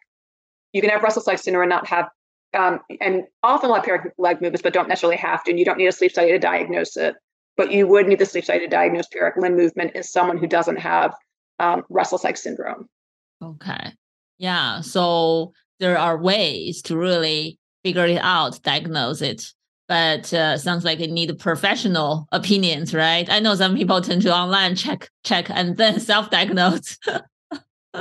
You 0.72 0.80
can 0.80 0.90
have 0.90 1.02
restless 1.02 1.26
leg 1.26 1.38
syndrome 1.38 1.64
and 1.64 1.70
not 1.70 1.86
have, 1.88 2.08
um, 2.52 2.80
and 3.00 3.24
often 3.42 3.70
a 3.70 3.82
periodic 3.82 4.12
leg 4.18 4.40
movements, 4.40 4.62
but 4.62 4.72
don't 4.72 4.88
necessarily 4.88 5.16
have 5.16 5.42
to. 5.44 5.50
And 5.50 5.58
you 5.58 5.64
don't 5.64 5.78
need 5.78 5.86
a 5.86 5.92
sleep 5.92 6.12
study 6.12 6.30
to 6.32 6.38
diagnose 6.38 6.96
it, 6.96 7.14
but 7.56 7.72
you 7.72 7.86
would 7.86 8.06
need 8.06 8.18
the 8.18 8.26
sleep 8.26 8.44
study 8.44 8.60
to 8.60 8.68
diagnose 8.68 9.06
periodic 9.08 9.42
limb 9.42 9.56
movement 9.56 9.92
in 9.94 10.02
someone 10.02 10.38
who 10.38 10.46
doesn't 10.46 10.78
have 10.78 11.14
um, 11.58 11.84
restless 11.88 12.24
leg 12.24 12.36
syndrome. 12.36 12.88
Okay. 13.44 13.92
Yeah. 14.38 14.80
So 14.80 15.52
there 15.80 15.98
are 15.98 16.20
ways 16.20 16.82
to 16.82 16.96
really 16.96 17.58
figure 17.82 18.06
it 18.06 18.20
out, 18.22 18.62
diagnose 18.62 19.20
it 19.22 19.52
but 19.88 20.32
uh, 20.32 20.56
sounds 20.56 20.84
like 20.84 21.00
it 21.00 21.10
need 21.10 21.38
professional 21.38 22.26
opinions, 22.32 22.94
right? 22.94 23.28
I 23.28 23.40
know 23.40 23.54
some 23.54 23.76
people 23.76 24.00
tend 24.00 24.22
to 24.22 24.34
online 24.34 24.76
check, 24.76 25.10
check, 25.24 25.50
and 25.50 25.76
then 25.76 26.00
self-diagnose. 26.10 26.98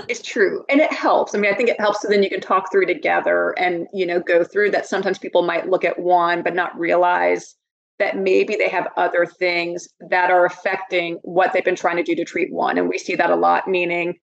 it's 0.07 0.21
true, 0.21 0.63
and 0.69 0.79
it 0.79 0.93
helps. 0.93 1.35
I 1.35 1.39
mean, 1.39 1.53
I 1.53 1.55
think 1.55 1.69
it 1.69 1.79
helps 1.79 2.01
so 2.01 2.07
then 2.07 2.23
you 2.23 2.29
can 2.29 2.41
talk 2.41 2.71
through 2.71 2.85
together 2.85 3.51
and 3.59 3.87
you 3.93 4.05
know 4.05 4.19
go 4.19 4.43
through 4.43 4.71
that. 4.71 4.85
Sometimes 4.85 5.19
people 5.19 5.41
might 5.41 5.69
look 5.69 5.83
at 5.83 5.99
one 5.99 6.41
but 6.41 6.55
not 6.55 6.77
realize 6.77 7.55
that 7.99 8.17
maybe 8.17 8.55
they 8.55 8.69
have 8.69 8.87
other 8.97 9.25
things 9.25 9.87
that 10.09 10.31
are 10.31 10.45
affecting 10.45 11.19
what 11.21 11.53
they've 11.53 11.63
been 11.63 11.75
trying 11.75 11.97
to 11.97 12.03
do 12.03 12.15
to 12.15 12.25
treat 12.25 12.51
one, 12.51 12.77
and 12.77 12.87
we 12.87 12.97
see 12.97 13.15
that 13.15 13.29
a 13.29 13.35
lot. 13.35 13.67
Meaning, 13.67 14.15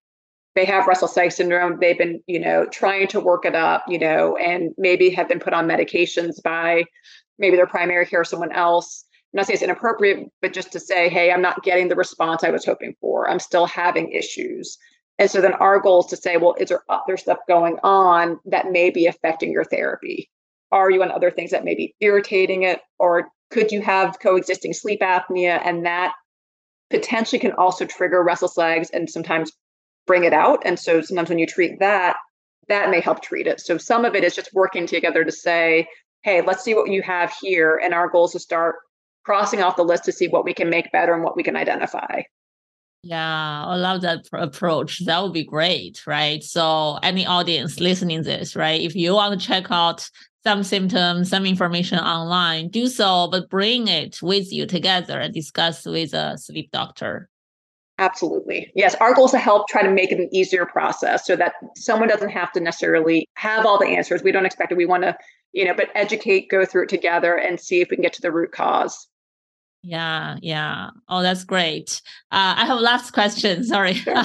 they 0.55 0.65
have 0.65 0.87
restless 0.87 1.17
leg 1.17 1.33
syndrome 1.33 1.79
they've 1.81 1.99
been 1.99 2.21
you 2.27 2.39
know 2.39 2.67
trying 2.67 3.07
to 3.07 3.21
work 3.21 3.45
it 3.45 3.55
up 3.55 3.85
you 3.89 3.99
know 3.99 4.37
and 4.37 4.73
maybe 4.79 5.11
have 5.11 5.29
been 5.29 5.41
put 5.41 5.53
on 5.53 5.69
medications 5.69 6.43
by 6.43 6.85
maybe 7.41 7.57
their 7.57 7.67
primary 7.67 8.07
care 8.07 8.21
or 8.21 8.25
someone 8.25 8.53
else. 8.53 9.05
I'm 9.33 9.39
not 9.39 9.47
saying 9.47 9.55
it's 9.55 9.63
inappropriate, 9.63 10.29
but 10.43 10.53
just 10.53 10.71
to 10.73 10.81
say, 10.81 11.09
hey, 11.09 11.33
I'm 11.33 11.43
not 11.43 11.65
getting 11.65 11.89
the 11.89 11.97
response 11.97 12.45
I 12.45 12.51
was 12.51 12.65
hoping 12.65 12.95
for. 13.01 13.29
I'm 13.29 13.41
still 13.41 13.67
having 13.67 14.13
issues. 14.13 14.77
And 15.19 15.31
so 15.31 15.41
then 15.41 15.55
our 15.55 15.81
goal 15.81 16.01
is 16.01 16.07
to 16.07 16.17
say, 16.17 16.37
well, 16.37 16.55
is 16.59 16.69
there 16.69 16.85
other 16.89 17.17
stuff 17.17 17.39
going 17.49 17.79
on 17.83 18.39
that 18.45 18.71
may 18.71 18.91
be 18.91 19.07
affecting 19.07 19.51
your 19.51 19.65
therapy? 19.65 20.31
Are 20.73 20.91
you 20.91 21.03
on 21.03 21.11
other 21.11 21.31
things 21.31 21.51
that 21.51 21.65
may 21.65 21.75
be 21.75 21.95
irritating 22.01 22.63
it? 22.63 22.81
Or 22.99 23.29
could 23.51 23.73
you 23.73 23.83
have 23.83 24.21
coexisting 24.21 24.73
sleep 24.73 25.01
apnea? 25.01 25.61
And 25.65 25.85
that 25.87 26.15
potentially 26.91 27.39
can 27.39 27.53
also 27.53 27.85
trigger 27.85 28.23
restless 28.23 28.57
legs 28.57 28.91
and 28.91 29.09
sometimes 29.09 29.53
bring 30.11 30.25
it 30.25 30.33
out. 30.33 30.61
And 30.65 30.77
so 30.77 31.01
sometimes 31.03 31.29
when 31.29 31.39
you 31.39 31.47
treat 31.47 31.79
that, 31.79 32.17
that 32.67 32.91
may 32.91 33.01
help 33.01 33.23
treat 33.23 33.47
it. 33.47 33.61
So 33.61 33.79
some 33.79 34.05
of 34.05 34.17
it 34.17 34.25
is 34.25 34.35
just 34.35 34.53
working 34.53 34.85
together 34.85 35.23
to 35.23 35.31
say, 35.31 35.87
hey, 36.23 36.43
let's 36.43 36.65
see 36.65 36.75
what 36.75 36.91
you 36.91 37.01
have 37.03 37.33
here. 37.41 37.81
And 37.81 37.95
our 37.95 38.09
goal 38.09 38.25
is 38.25 38.33
to 38.33 38.41
start 38.41 38.75
crossing 39.25 39.63
off 39.63 39.77
the 39.77 39.85
list 39.85 40.03
to 40.07 40.13
see 40.13 40.27
what 40.27 40.45
we 40.45 40.53
can 40.53 40.69
make 40.69 40.91
better 40.91 41.15
and 41.15 41.23
what 41.23 41.37
we 41.37 41.45
can 41.45 41.55
identify. 41.55 42.23
Yeah, 43.05 43.65
I 43.67 43.77
love 43.77 44.01
that 44.01 44.27
approach. 44.33 45.05
That 45.05 45.23
would 45.23 45.33
be 45.33 45.45
great, 45.45 46.05
right? 46.09 46.43
So, 46.43 46.99
any 47.05 47.25
audience 47.25 47.79
listening 47.79 48.25
this, 48.25 48.57
right? 48.57 48.81
If 48.81 48.97
you 48.97 49.15
want 49.15 49.41
to 49.41 49.47
check 49.47 49.71
out 49.71 50.11
some 50.43 50.65
symptoms, 50.65 51.31
some 51.31 51.47
information 51.47 52.01
online, 52.01 52.69
do 52.69 52.89
so, 52.89 53.29
but 53.31 53.49
bring 53.49 53.87
it 53.87 54.21
with 54.21 54.53
you 54.53 54.67
together 54.67 55.21
and 55.21 55.33
discuss 55.33 55.87
with 55.87 56.15
a 56.15 56.37
sleep 56.37 56.73
doctor. 56.73 57.30
Absolutely. 58.01 58.73
Yes. 58.75 58.97
Our 58.97 59.15
goal 59.15 59.27
is 59.27 59.31
to 59.31 59.39
help 59.39 59.69
try 59.69 59.83
to 59.83 59.91
make 59.91 60.11
it 60.11 60.19
an 60.19 60.29
easier 60.33 60.67
process 60.67 61.25
so 61.25 61.37
that 61.37 61.53
someone 61.77 62.09
doesn't 62.09 62.31
have 62.31 62.51
to 62.53 62.61
necessarily 62.61 63.29
have 63.35 63.65
all 63.65 63.79
the 63.79 63.87
answers. 63.87 64.23
We 64.23 64.33
don't 64.33 64.47
expect 64.47 64.73
it. 64.73 64.79
We 64.79 64.87
want 64.87 65.05
to 65.05 65.17
you 65.53 65.65
know, 65.65 65.75
but 65.75 65.89
educate, 65.95 66.49
go 66.49 66.65
through 66.65 66.85
it 66.85 66.89
together 66.89 67.37
and 67.37 67.59
see 67.59 67.81
if 67.81 67.91
we 67.91 67.97
can 67.97 68.03
get 68.03 68.13
to 68.15 68.23
the 68.23 68.33
root 68.33 68.53
cause. 68.53 69.09
Yeah, 69.83 70.37
yeah. 70.43 70.91
Oh, 71.09 71.23
that's 71.23 71.43
great. 71.43 72.03
Uh, 72.31 72.55
I 72.59 72.67
have 72.67 72.81
last 72.81 73.13
question. 73.13 73.65
Sorry. 73.65 73.95
Sure. 73.95 74.23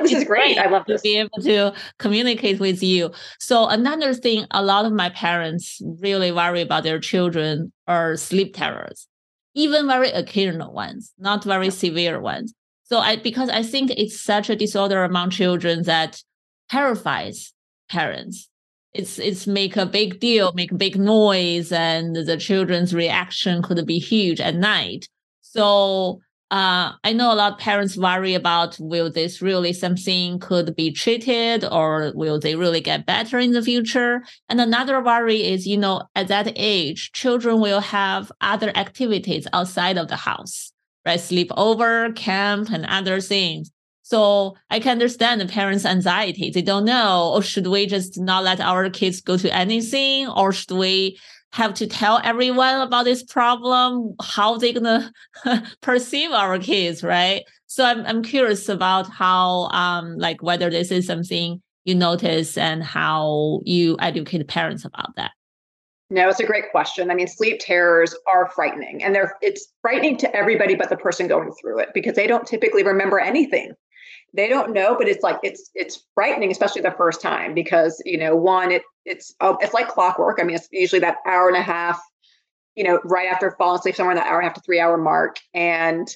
this 0.00 0.12
is 0.12 0.24
great. 0.24 0.56
great. 0.56 0.58
I 0.58 0.68
love 0.68 0.84
this. 0.86 1.02
To 1.02 1.08
be 1.08 1.18
able 1.18 1.40
to 1.42 1.72
communicate 1.98 2.58
with 2.58 2.82
you. 2.82 3.12
So 3.38 3.68
another 3.68 4.12
thing, 4.12 4.46
a 4.50 4.62
lot 4.62 4.86
of 4.86 4.92
my 4.92 5.10
parents 5.10 5.80
really 6.00 6.32
worry 6.32 6.62
about 6.62 6.82
their 6.82 6.98
children 6.98 7.72
are 7.86 8.16
sleep 8.16 8.56
terrors, 8.56 9.06
even 9.54 9.86
very 9.86 10.10
occasional 10.10 10.72
ones, 10.72 11.12
not 11.16 11.44
very 11.44 11.70
severe 11.70 12.20
ones. 12.20 12.52
So 12.88 12.98
I 12.98 13.16
because 13.16 13.48
I 13.48 13.62
think 13.62 13.90
it's 13.90 14.20
such 14.20 14.50
a 14.50 14.56
disorder 14.56 15.04
among 15.04 15.30
children 15.30 15.82
that 15.84 16.22
terrifies 16.70 17.52
parents 17.90 18.48
it's 18.94 19.18
it's 19.18 19.46
make 19.46 19.76
a 19.76 19.86
big 19.86 20.18
deal, 20.20 20.52
make 20.54 20.76
big 20.76 20.98
noise, 20.98 21.70
and 21.72 22.16
the 22.16 22.36
children's 22.36 22.94
reaction 22.94 23.62
could 23.62 23.86
be 23.86 23.98
huge 23.98 24.40
at 24.40 24.54
night. 24.54 25.08
So 25.40 26.20
uh, 26.50 26.92
I 27.04 27.12
know 27.12 27.32
a 27.32 27.36
lot 27.36 27.52
of 27.52 27.58
parents 27.58 27.96
worry 27.96 28.34
about 28.34 28.78
will 28.80 29.10
this 29.10 29.42
really 29.42 29.74
something 29.74 30.38
could 30.38 30.74
be 30.74 30.90
treated 30.90 31.64
or 31.64 32.12
will 32.14 32.40
they 32.40 32.56
really 32.56 32.80
get 32.80 33.04
better 33.04 33.38
in 33.38 33.52
the 33.52 33.62
future? 33.62 34.22
And 34.48 34.60
another 34.60 35.02
worry 35.02 35.44
is, 35.44 35.66
you 35.66 35.76
know, 35.76 36.04
at 36.14 36.28
that 36.28 36.52
age, 36.56 37.12
children 37.12 37.60
will 37.60 37.80
have 37.80 38.32
other 38.40 38.74
activities 38.74 39.46
outside 39.52 39.98
of 39.98 40.08
the 40.08 40.16
house, 40.16 40.72
right? 41.08 41.18
Sleep 41.18 41.50
over, 41.56 42.12
camp, 42.12 42.70
and 42.70 42.84
other 42.86 43.20
things. 43.20 43.70
So 44.02 44.56
I 44.70 44.78
can 44.78 44.92
understand 44.92 45.40
the 45.40 45.46
parents' 45.46 45.86
anxiety. 45.86 46.50
They 46.50 46.62
don't 46.62 46.84
know, 46.84 47.30
or 47.32 47.38
oh, 47.38 47.40
should 47.40 47.66
we 47.66 47.86
just 47.86 48.18
not 48.18 48.44
let 48.44 48.60
our 48.60 48.88
kids 48.90 49.20
go 49.20 49.36
to 49.38 49.54
anything, 49.54 50.28
or 50.28 50.52
should 50.52 50.76
we 50.76 51.18
have 51.52 51.72
to 51.74 51.86
tell 51.86 52.20
everyone 52.22 52.80
about 52.82 53.06
this 53.06 53.22
problem? 53.22 54.14
How 54.22 54.58
they 54.58 54.72
gonna 54.74 55.10
perceive 55.82 56.30
our 56.30 56.58
kids, 56.58 57.02
right? 57.02 57.42
So 57.66 57.84
I'm 57.84 58.04
I'm 58.06 58.22
curious 58.22 58.68
about 58.68 59.08
how 59.10 59.68
um 59.68 60.18
like 60.18 60.42
whether 60.42 60.70
this 60.70 60.90
is 60.90 61.06
something 61.06 61.62
you 61.84 61.94
notice 61.94 62.58
and 62.58 62.82
how 62.84 63.60
you 63.64 63.96
educate 63.98 64.46
parents 64.46 64.84
about 64.84 65.16
that. 65.16 65.32
No, 66.10 66.28
it's 66.28 66.40
a 66.40 66.46
great 66.46 66.70
question. 66.70 67.10
I 67.10 67.14
mean, 67.14 67.26
sleep 67.26 67.58
terrors 67.60 68.14
are 68.32 68.50
frightening, 68.50 69.02
and 69.04 69.14
they're 69.14 69.34
it's 69.42 69.66
frightening 69.82 70.16
to 70.18 70.34
everybody 70.34 70.74
but 70.74 70.88
the 70.88 70.96
person 70.96 71.28
going 71.28 71.52
through 71.60 71.80
it 71.80 71.90
because 71.92 72.14
they 72.16 72.26
don't 72.26 72.46
typically 72.46 72.82
remember 72.82 73.18
anything. 73.18 73.72
They 74.34 74.48
don't 74.48 74.72
know 74.72 74.96
but 74.96 75.08
it's 75.08 75.22
like 75.22 75.38
it's 75.42 75.70
it's 75.74 76.04
frightening 76.14 76.50
especially 76.50 76.82
the 76.82 76.90
first 76.92 77.20
time 77.20 77.54
because 77.54 78.00
you 78.04 78.18
know 78.18 78.36
one 78.36 78.72
it 78.72 78.82
it's 79.04 79.34
oh, 79.40 79.58
it's 79.60 79.74
like 79.74 79.88
clockwork. 79.88 80.38
I 80.40 80.44
mean 80.44 80.56
it's 80.56 80.68
usually 80.72 81.00
that 81.00 81.16
hour 81.26 81.48
and 81.48 81.56
a 81.56 81.62
half 81.62 82.00
you 82.74 82.84
know 82.84 83.00
right 83.04 83.28
after 83.30 83.54
falling 83.58 83.78
asleep 83.78 83.96
somewhere 83.96 84.12
in 84.12 84.18
that 84.18 84.26
hour 84.26 84.38
and 84.38 84.46
a 84.46 84.48
half 84.48 84.54
to 84.54 84.62
three 84.62 84.80
hour 84.80 84.96
mark 84.96 85.36
and 85.54 86.08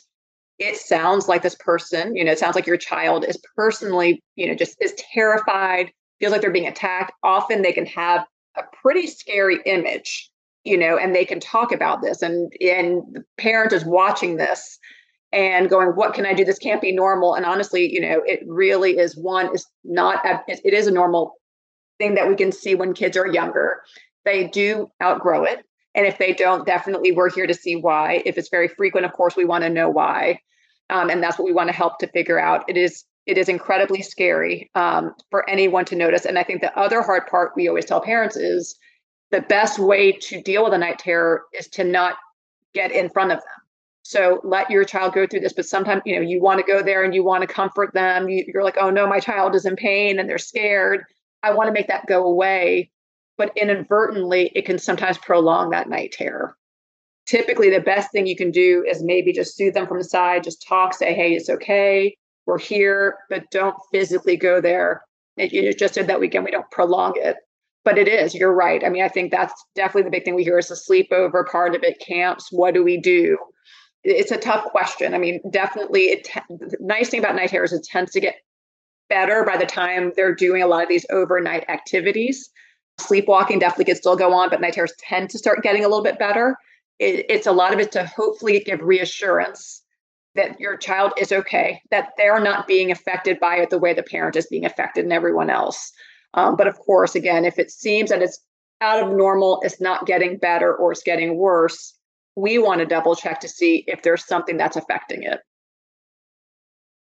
it 0.58 0.76
sounds 0.76 1.26
like 1.26 1.42
this 1.42 1.56
person 1.56 2.14
you 2.14 2.24
know 2.24 2.32
it 2.32 2.38
sounds 2.38 2.54
like 2.54 2.66
your 2.66 2.76
child 2.76 3.24
is 3.24 3.38
personally 3.56 4.22
you 4.36 4.46
know 4.46 4.54
just 4.54 4.76
is 4.80 4.94
terrified 5.12 5.90
feels 6.22 6.30
like 6.30 6.40
they're 6.40 6.52
being 6.52 6.68
attacked. 6.68 7.12
Often 7.24 7.62
they 7.62 7.72
can 7.72 7.84
have 7.86 8.24
a 8.56 8.62
pretty 8.82 9.06
scary 9.06 9.58
image 9.66 10.30
you 10.64 10.76
know 10.76 10.96
and 10.96 11.14
they 11.14 11.24
can 11.24 11.40
talk 11.40 11.72
about 11.72 12.02
this 12.02 12.22
and 12.22 12.52
and 12.60 13.02
the 13.12 13.24
parent 13.38 13.72
is 13.72 13.84
watching 13.84 14.36
this 14.36 14.78
and 15.32 15.70
going 15.70 15.88
what 15.88 16.14
can 16.14 16.26
i 16.26 16.34
do 16.34 16.44
this 16.44 16.58
can't 16.58 16.82
be 16.82 16.92
normal 16.92 17.34
and 17.34 17.44
honestly 17.44 17.92
you 17.92 18.00
know 18.00 18.22
it 18.26 18.40
really 18.46 18.98
is 18.98 19.16
one 19.16 19.52
is 19.54 19.66
not 19.84 20.24
a, 20.26 20.40
it 20.48 20.74
is 20.74 20.86
a 20.86 20.92
normal 20.92 21.34
thing 21.98 22.14
that 22.14 22.28
we 22.28 22.36
can 22.36 22.52
see 22.52 22.74
when 22.74 22.94
kids 22.94 23.16
are 23.16 23.26
younger 23.26 23.82
they 24.24 24.46
do 24.46 24.90
outgrow 25.02 25.44
it 25.44 25.64
And 25.94 26.06
if 26.06 26.18
they 26.18 26.32
don't, 26.32 26.66
definitely 26.66 27.12
we're 27.12 27.30
here 27.30 27.46
to 27.46 27.54
see 27.54 27.76
why. 27.76 28.22
If 28.24 28.38
it's 28.38 28.48
very 28.48 28.68
frequent, 28.68 29.06
of 29.06 29.12
course, 29.12 29.36
we 29.36 29.44
want 29.44 29.64
to 29.64 29.70
know 29.70 29.90
why. 29.90 30.40
Um, 30.90 31.10
and 31.10 31.22
that's 31.22 31.38
what 31.38 31.44
we 31.44 31.52
want 31.52 31.68
to 31.68 31.74
help 31.74 31.98
to 31.98 32.06
figure 32.08 32.38
out. 32.38 32.64
It 32.68 32.76
is 32.76 33.04
it 33.26 33.38
is 33.38 33.48
incredibly 33.48 34.02
scary 34.02 34.70
um, 34.74 35.14
for 35.30 35.48
anyone 35.48 35.84
to 35.86 35.96
notice. 35.96 36.24
And 36.24 36.38
I 36.38 36.42
think 36.42 36.60
the 36.60 36.76
other 36.78 37.02
hard 37.02 37.26
part 37.26 37.52
we 37.54 37.68
always 37.68 37.84
tell 37.84 38.00
parents 38.00 38.36
is 38.36 38.76
the 39.30 39.42
best 39.42 39.78
way 39.78 40.12
to 40.12 40.42
deal 40.42 40.64
with 40.64 40.72
a 40.72 40.78
night 40.78 40.98
terror 40.98 41.44
is 41.56 41.68
to 41.68 41.84
not 41.84 42.16
get 42.74 42.90
in 42.90 43.08
front 43.08 43.32
of 43.32 43.38
them. 43.38 43.46
So 44.02 44.40
let 44.42 44.70
your 44.70 44.84
child 44.84 45.14
go 45.14 45.26
through 45.26 45.40
this, 45.40 45.52
but 45.52 45.66
sometimes 45.66 46.02
you 46.04 46.16
know 46.16 46.22
you 46.22 46.42
want 46.42 46.58
to 46.58 46.66
go 46.70 46.82
there 46.82 47.04
and 47.04 47.14
you 47.14 47.22
want 47.22 47.42
to 47.42 47.46
comfort 47.46 47.94
them. 47.94 48.28
You, 48.28 48.44
you're 48.52 48.64
like, 48.64 48.76
oh 48.80 48.90
no, 48.90 49.06
my 49.06 49.20
child 49.20 49.54
is 49.54 49.64
in 49.64 49.76
pain 49.76 50.18
and 50.18 50.28
they're 50.28 50.38
scared. 50.38 51.04
I 51.44 51.54
want 51.54 51.68
to 51.68 51.72
make 51.72 51.86
that 51.86 52.06
go 52.06 52.24
away, 52.24 52.90
but 53.38 53.56
inadvertently 53.56 54.50
it 54.56 54.66
can 54.66 54.78
sometimes 54.78 55.18
prolong 55.18 55.70
that 55.70 55.88
night 55.88 56.12
terror. 56.12 56.56
Typically, 57.26 57.70
the 57.70 57.80
best 57.80 58.10
thing 58.10 58.26
you 58.26 58.34
can 58.34 58.50
do 58.50 58.84
is 58.86 59.04
maybe 59.04 59.32
just 59.32 59.56
soothe 59.56 59.74
them 59.74 59.86
from 59.86 59.98
the 59.98 60.04
side, 60.04 60.42
just 60.42 60.66
talk, 60.66 60.92
say, 60.92 61.14
hey, 61.14 61.34
it's 61.34 61.48
okay 61.48 62.16
we're 62.46 62.58
here, 62.58 63.16
but 63.30 63.50
don't 63.50 63.76
physically 63.92 64.36
go 64.36 64.60
there. 64.60 65.02
It, 65.36 65.52
you 65.52 65.72
just 65.72 65.94
said 65.94 66.06
that 66.08 66.20
weekend, 66.20 66.44
we 66.44 66.50
don't 66.50 66.70
prolong 66.70 67.14
it. 67.16 67.36
But 67.84 67.98
it 67.98 68.06
is, 68.06 68.34
you're 68.34 68.54
right. 68.54 68.84
I 68.84 68.88
mean, 68.88 69.02
I 69.02 69.08
think 69.08 69.32
that's 69.32 69.54
definitely 69.74 70.04
the 70.04 70.10
big 70.10 70.24
thing 70.24 70.34
we 70.36 70.44
hear 70.44 70.58
is 70.58 70.68
the 70.68 70.74
sleepover 70.74 71.44
part 71.50 71.74
of 71.74 71.82
it, 71.82 71.98
camps. 71.98 72.48
What 72.52 72.74
do 72.74 72.84
we 72.84 72.96
do? 72.96 73.36
It's 74.04 74.30
a 74.30 74.36
tough 74.36 74.64
question. 74.66 75.14
I 75.14 75.18
mean, 75.18 75.40
definitely, 75.50 76.02
it 76.02 76.28
the 76.48 76.76
nice 76.80 77.08
thing 77.08 77.20
about 77.20 77.34
night 77.34 77.50
terrors 77.50 77.72
is 77.72 77.80
it 77.80 77.86
tends 77.86 78.12
to 78.12 78.20
get 78.20 78.36
better 79.08 79.44
by 79.44 79.56
the 79.56 79.66
time 79.66 80.12
they're 80.16 80.34
doing 80.34 80.62
a 80.62 80.66
lot 80.66 80.82
of 80.82 80.88
these 80.88 81.06
overnight 81.10 81.68
activities. 81.68 82.50
Sleepwalking 82.98 83.58
definitely 83.58 83.86
can 83.86 83.96
still 83.96 84.16
go 84.16 84.32
on, 84.32 84.48
but 84.48 84.60
night 84.60 84.74
terrors 84.74 84.94
tend 84.98 85.30
to 85.30 85.38
start 85.38 85.62
getting 85.62 85.84
a 85.84 85.88
little 85.88 86.04
bit 86.04 86.18
better. 86.18 86.56
It, 86.98 87.26
it's 87.28 87.46
a 87.46 87.52
lot 87.52 87.72
of 87.72 87.80
it 87.80 87.90
to 87.92 88.06
hopefully 88.06 88.60
give 88.60 88.80
reassurance 88.80 89.81
that 90.34 90.58
your 90.58 90.76
child 90.76 91.12
is 91.18 91.32
okay, 91.32 91.80
that 91.90 92.10
they're 92.16 92.40
not 92.40 92.66
being 92.66 92.90
affected 92.90 93.38
by 93.38 93.56
it 93.56 93.70
the 93.70 93.78
way 93.78 93.92
the 93.92 94.02
parent 94.02 94.36
is 94.36 94.46
being 94.46 94.64
affected 94.64 95.04
and 95.04 95.12
everyone 95.12 95.50
else. 95.50 95.92
Um, 96.34 96.56
but 96.56 96.66
of 96.66 96.78
course, 96.78 97.14
again, 97.14 97.44
if 97.44 97.58
it 97.58 97.70
seems 97.70 98.10
that 98.10 98.22
it's 98.22 98.40
out 98.80 99.02
of 99.02 99.14
normal, 99.14 99.60
it's 99.62 99.80
not 99.80 100.06
getting 100.06 100.38
better 100.38 100.74
or 100.74 100.92
it's 100.92 101.02
getting 101.02 101.36
worse, 101.36 101.94
we 102.34 102.58
want 102.58 102.80
to 102.80 102.86
double 102.86 103.14
check 103.14 103.40
to 103.40 103.48
see 103.48 103.84
if 103.86 104.02
there's 104.02 104.26
something 104.26 104.56
that's 104.56 104.76
affecting 104.76 105.22
it. 105.22 105.40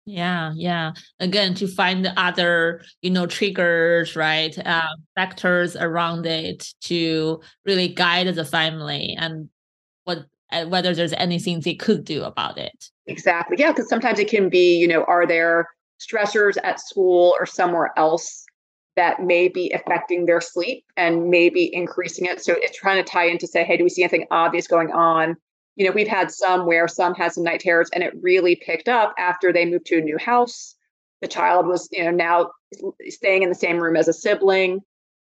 Yeah, 0.06 0.52
yeah. 0.56 0.92
Again, 1.20 1.54
to 1.56 1.68
find 1.68 2.02
the 2.02 2.18
other, 2.18 2.82
you 3.02 3.10
know, 3.10 3.26
triggers, 3.26 4.16
right? 4.16 4.56
Uh, 4.58 4.88
factors 5.14 5.76
around 5.76 6.24
it 6.24 6.72
to 6.84 7.42
really 7.66 7.88
guide 7.88 8.34
the 8.34 8.44
family 8.46 9.14
and 9.18 9.50
what 10.04 10.24
Uh, 10.50 10.64
whether 10.64 10.94
there's 10.94 11.12
anything 11.14 11.60
they 11.60 11.74
could 11.74 12.04
do 12.04 12.24
about 12.24 12.56
it. 12.56 12.86
Exactly. 13.06 13.56
Yeah, 13.58 13.70
because 13.70 13.86
sometimes 13.86 14.18
it 14.18 14.30
can 14.30 14.48
be, 14.48 14.78
you 14.78 14.88
know, 14.88 15.04
are 15.04 15.26
there 15.26 15.68
stressors 16.00 16.56
at 16.64 16.80
school 16.80 17.34
or 17.38 17.44
somewhere 17.44 17.92
else 17.98 18.46
that 18.96 19.22
may 19.22 19.48
be 19.48 19.70
affecting 19.72 20.24
their 20.24 20.40
sleep 20.40 20.84
and 20.96 21.28
maybe 21.28 21.68
increasing 21.74 22.24
it? 22.24 22.42
So 22.42 22.54
it's 22.56 22.78
trying 22.78 22.96
to 22.96 23.10
tie 23.10 23.26
in 23.26 23.36
to 23.38 23.46
say, 23.46 23.62
hey, 23.62 23.76
do 23.76 23.84
we 23.84 23.90
see 23.90 24.02
anything 24.02 24.26
obvious 24.30 24.66
going 24.66 24.90
on? 24.90 25.36
You 25.76 25.84
know, 25.84 25.92
we've 25.92 26.08
had 26.08 26.30
some 26.30 26.64
where 26.66 26.88
some 26.88 27.14
had 27.14 27.32
some 27.32 27.44
night 27.44 27.60
terrors 27.60 27.90
and 27.92 28.02
it 28.02 28.14
really 28.22 28.56
picked 28.56 28.88
up 28.88 29.14
after 29.18 29.52
they 29.52 29.66
moved 29.66 29.84
to 29.86 29.98
a 29.98 30.00
new 30.00 30.16
house. 30.16 30.74
The 31.20 31.28
child 31.28 31.66
was, 31.66 31.90
you 31.92 32.04
know, 32.04 32.10
now 32.10 32.52
staying 33.08 33.42
in 33.42 33.50
the 33.50 33.54
same 33.54 33.76
room 33.76 33.96
as 33.96 34.08
a 34.08 34.14
sibling 34.14 34.80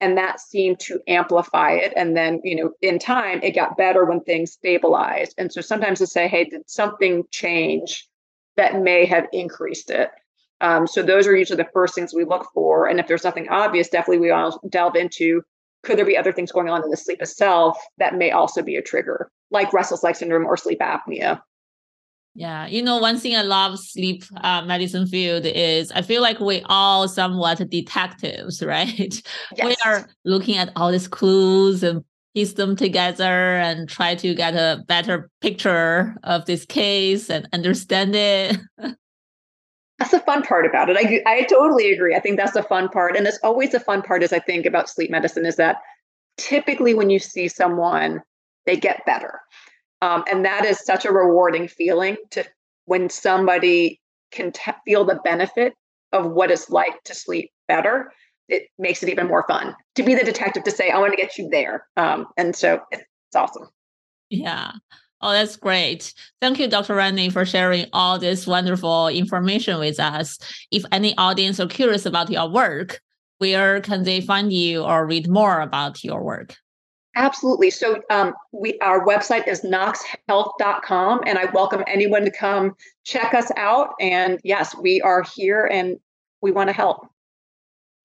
and 0.02 0.18
that 0.18 0.40
seemed 0.40 0.80
to 0.82 1.00
amplify 1.08 1.72
it. 1.74 1.94
And 1.96 2.16
then 2.16 2.42
you 2.44 2.56
know 2.56 2.72
in 2.82 3.00
time 3.00 3.42
it 3.44 3.56
got 3.56 3.78
better 3.78 4.06
when 4.06 4.22
things 4.22 4.54
stabilized. 4.54 5.36
And 5.38 5.52
so 5.52 5.62
sometimes 5.62 6.00
to 6.00 6.08
say 6.08 6.28
hey 6.28 6.46
did 6.46 6.70
something 6.70 7.24
change 7.32 8.08
that 8.58 8.82
may 8.82 9.06
have 9.06 9.28
increased 9.32 9.90
it? 9.90 10.10
Um, 10.62 10.88
so 10.88 11.02
those 11.02 11.26
are 11.28 11.36
usually 11.36 11.62
the 11.64 11.70
first 11.74 11.96
things 11.96 12.14
we 12.14 12.26
look 12.26 12.48
for. 12.54 12.88
And 12.88 13.00
if 13.00 13.08
there's 13.08 13.24
nothing 13.24 13.48
obvious 13.50 13.90
definitely 13.90 14.20
we 14.20 14.28
to 14.28 14.60
delve 14.70 14.96
into 14.96 15.44
could 15.84 15.98
there 15.98 16.06
be 16.06 16.18
other 16.18 16.34
things 16.34 16.52
going 16.52 16.70
on 16.70 16.84
in 16.84 16.90
the 16.90 16.98
sleep 16.98 17.22
itself 17.22 17.78
that 17.98 18.16
may 18.16 18.32
also 18.32 18.62
be 18.62 18.76
a 18.76 18.82
trigger 18.82 19.32
like 19.52 19.74
restless 19.74 20.04
leg 20.04 20.16
syndrome 20.16 20.46
or 20.46 20.58
sleep 20.58 20.80
apnea 20.80 21.42
yeah, 22.36 22.68
you 22.68 22.82
know, 22.82 22.98
one 22.98 23.18
thing 23.18 23.36
I 23.36 23.42
love 23.42 23.80
sleep 23.80 24.24
uh, 24.38 24.62
medicine 24.62 25.08
field 25.08 25.46
is 25.46 25.92
I 25.92 26.02
feel 26.02 26.22
like 26.22 26.40
we 26.40 26.62
all 26.66 27.08
somewhat 27.08 27.68
detectives, 27.70 28.64
right? 28.64 29.22
Yes. 29.56 29.66
We 29.66 29.76
are 29.86 30.08
looking 30.26 30.58
at 30.58 30.72
all 30.76 30.92
these 30.92 31.08
clues 31.08 31.84
and 31.84 32.04
piece 32.36 32.54
them 32.54 32.76
together 32.76 33.58
and 33.58 33.90
try 33.90 34.16
to 34.16 34.36
get 34.36 34.54
a 34.54 34.84
better 34.88 35.30
picture 35.42 36.16
of 36.24 36.46
this 36.46 36.66
case 36.66 37.30
and 37.30 37.48
understand 37.52 38.16
it. 38.16 38.58
that's 39.98 40.12
the 40.12 40.20
fun 40.20 40.44
part 40.44 40.66
about 40.66 40.90
it. 40.90 40.98
I 40.98 41.22
I 41.26 41.44
totally 41.44 41.92
agree. 41.92 42.16
I 42.16 42.20
think 42.20 42.38
that's 42.38 42.54
the 42.54 42.64
fun 42.64 42.90
part, 42.90 43.16
and 43.18 43.28
it's 43.28 43.40
always 43.44 43.72
the 43.72 43.80
fun 43.80 44.02
part. 44.02 44.24
Is 44.24 44.32
I 44.32 44.40
think 44.40 44.66
about 44.66 44.90
sleep 44.90 45.10
medicine 45.10 45.46
is 45.46 45.56
that 45.58 45.78
typically 46.38 46.94
when 46.94 47.10
you 47.10 47.20
see 47.20 47.48
someone, 47.48 48.22
they 48.66 48.78
get 48.78 49.06
better 49.06 49.42
um, 50.02 50.24
and 50.32 50.46
that 50.46 50.66
is 50.66 50.80
such 50.80 51.06
a 51.06 51.12
rewarding 51.12 51.68
feeling 51.68 52.18
to 52.32 52.44
when 52.86 53.10
somebody 53.10 54.00
can 54.32 54.52
t- 54.52 54.72
feel 54.86 55.06
the 55.06 55.20
benefit 55.24 55.74
of 56.12 56.32
what 56.32 56.52
it's 56.52 56.70
like 56.70 57.04
to 57.04 57.14
sleep 57.14 57.52
better. 57.68 58.12
It 58.48 58.68
makes 58.80 59.04
it 59.04 59.10
even 59.10 59.28
more 59.28 59.46
fun 59.48 59.76
to 59.96 60.04
be 60.04 60.16
the 60.16 60.24
detective 60.24 60.64
to 60.64 60.72
say, 60.72 60.90
I 60.90 60.98
want 61.00 61.14
to 61.14 61.18
get 61.18 61.38
you 61.38 61.50
there. 61.50 61.86
Um, 61.98 62.28
and 62.36 62.56
so 62.56 62.82
it's, 62.92 63.04
awesome. 63.36 63.68
Yeah. 64.32 64.72
Oh, 65.22 65.32
that's 65.32 65.56
great. 65.56 66.14
Thank 66.42 66.58
you, 66.58 66.68
Dr. 66.68 66.96
Rani, 66.96 67.30
for 67.30 67.46
sharing 67.46 67.86
all 67.94 68.18
this 68.18 68.48
wonderful 68.48 69.10
information 69.10 69.78
with 69.78 70.00
us. 70.00 70.40
If 70.72 70.84
any 70.92 71.16
audience 71.18 71.60
are 71.60 71.68
curious 71.68 72.08
about 72.08 72.32
your 72.32 72.50
work, 72.50 73.02
where 73.38 73.82
can 73.82 74.04
they 74.04 74.22
find 74.22 74.52
you 74.52 74.84
or 74.84 75.06
read 75.06 75.30
more 75.30 75.62
about 75.62 76.04
your 76.04 76.24
work? 76.24 76.56
Absolutely. 77.16 77.70
So 77.70 78.02
um, 78.10 78.34
we 78.52 78.78
our 78.80 79.06
website 79.06 79.48
is 79.48 79.62
noxhealth.com 79.62 81.22
and 81.26 81.40
I 81.40 81.46
welcome 81.46 81.84
anyone 81.88 82.24
to 82.24 82.32
come 82.32 82.76
check 83.04 83.34
us 83.34 83.52
out. 83.58 83.96
And 84.00 84.40
yes, 84.44 84.76
we 84.76 85.02
are 85.02 85.24
here 85.36 85.66
and 85.66 86.00
we 86.42 86.52
want 86.52 86.70
to 86.70 86.74
help. 86.74 87.08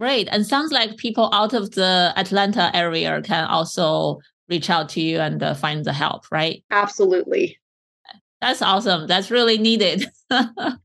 Great. 0.01 0.29
And 0.33 0.47
sounds 0.47 0.73
like 0.73 0.97
people 0.97 1.31
out 1.33 1.53
of 1.53 1.73
the 1.73 2.13
Atlanta 2.17 2.75
area 2.75 3.21
can 3.23 3.45
also 3.45 4.21
reach 4.49 4.69
out 4.69 4.89
to 4.91 5.01
you 5.01 5.21
and 5.21 5.43
uh, 5.43 5.55
find 5.55 5.85
the 5.85 5.93
help, 5.93 6.25
right? 6.31 6.65
Absolutely. 6.71 7.59
That's 8.41 8.61
awesome. 8.61 9.07
That's 9.07 9.31
really 9.31 9.57
needed. 9.57 10.07
now 10.31 10.79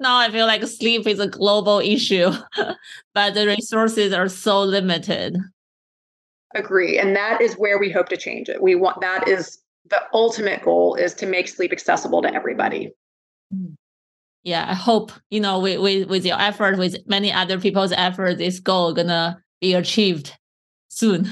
I 0.00 0.30
feel 0.30 0.46
like 0.46 0.64
sleep 0.66 1.06
is 1.06 1.20
a 1.20 1.28
global 1.28 1.80
issue, 1.80 2.32
but 3.14 3.34
the 3.34 3.46
resources 3.46 4.12
are 4.12 4.28
so 4.28 4.62
limited. 4.62 5.36
Agree. 6.54 6.98
And 6.98 7.14
that 7.14 7.40
is 7.40 7.54
where 7.54 7.78
we 7.78 7.90
hope 7.90 8.08
to 8.08 8.16
change 8.16 8.48
it. 8.48 8.62
We 8.62 8.74
want 8.74 9.00
that 9.00 9.28
is 9.28 9.58
the 9.90 10.02
ultimate 10.12 10.62
goal 10.62 10.94
is 10.94 11.14
to 11.14 11.26
make 11.26 11.48
sleep 11.48 11.72
accessible 11.72 12.22
to 12.22 12.32
everybody. 12.32 12.92
Mm. 13.54 13.74
Yeah, 14.44 14.66
I 14.68 14.74
hope, 14.74 15.12
you 15.30 15.40
know, 15.40 15.58
with, 15.58 15.80
with, 15.80 16.08
with 16.08 16.24
your 16.24 16.40
effort, 16.40 16.78
with 16.78 16.96
many 17.06 17.32
other 17.32 17.60
people's 17.60 17.92
effort, 17.92 18.38
this 18.38 18.60
goal 18.60 18.94
gonna 18.94 19.42
be 19.60 19.74
achieved 19.74 20.32
soon. 20.88 21.30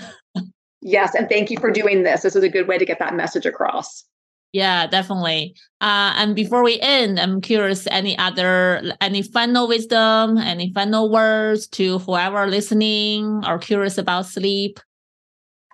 yes, 0.82 1.14
and 1.14 1.28
thank 1.28 1.50
you 1.50 1.58
for 1.58 1.70
doing 1.70 2.02
this. 2.02 2.22
This 2.22 2.36
is 2.36 2.44
a 2.44 2.48
good 2.48 2.68
way 2.68 2.78
to 2.78 2.84
get 2.84 2.98
that 2.98 3.14
message 3.14 3.46
across. 3.46 4.04
Yeah, 4.52 4.86
definitely. 4.86 5.54
Uh, 5.80 6.14
and 6.16 6.34
before 6.34 6.62
we 6.62 6.80
end, 6.80 7.20
I'm 7.20 7.40
curious 7.40 7.86
any 7.90 8.16
other 8.18 8.94
any 9.00 9.22
final 9.22 9.68
wisdom, 9.68 10.38
any 10.38 10.72
final 10.72 11.10
words 11.10 11.66
to 11.68 11.98
whoever 11.98 12.46
listening 12.46 13.42
or 13.46 13.58
curious 13.58 13.98
about 13.98 14.26
sleep? 14.26 14.80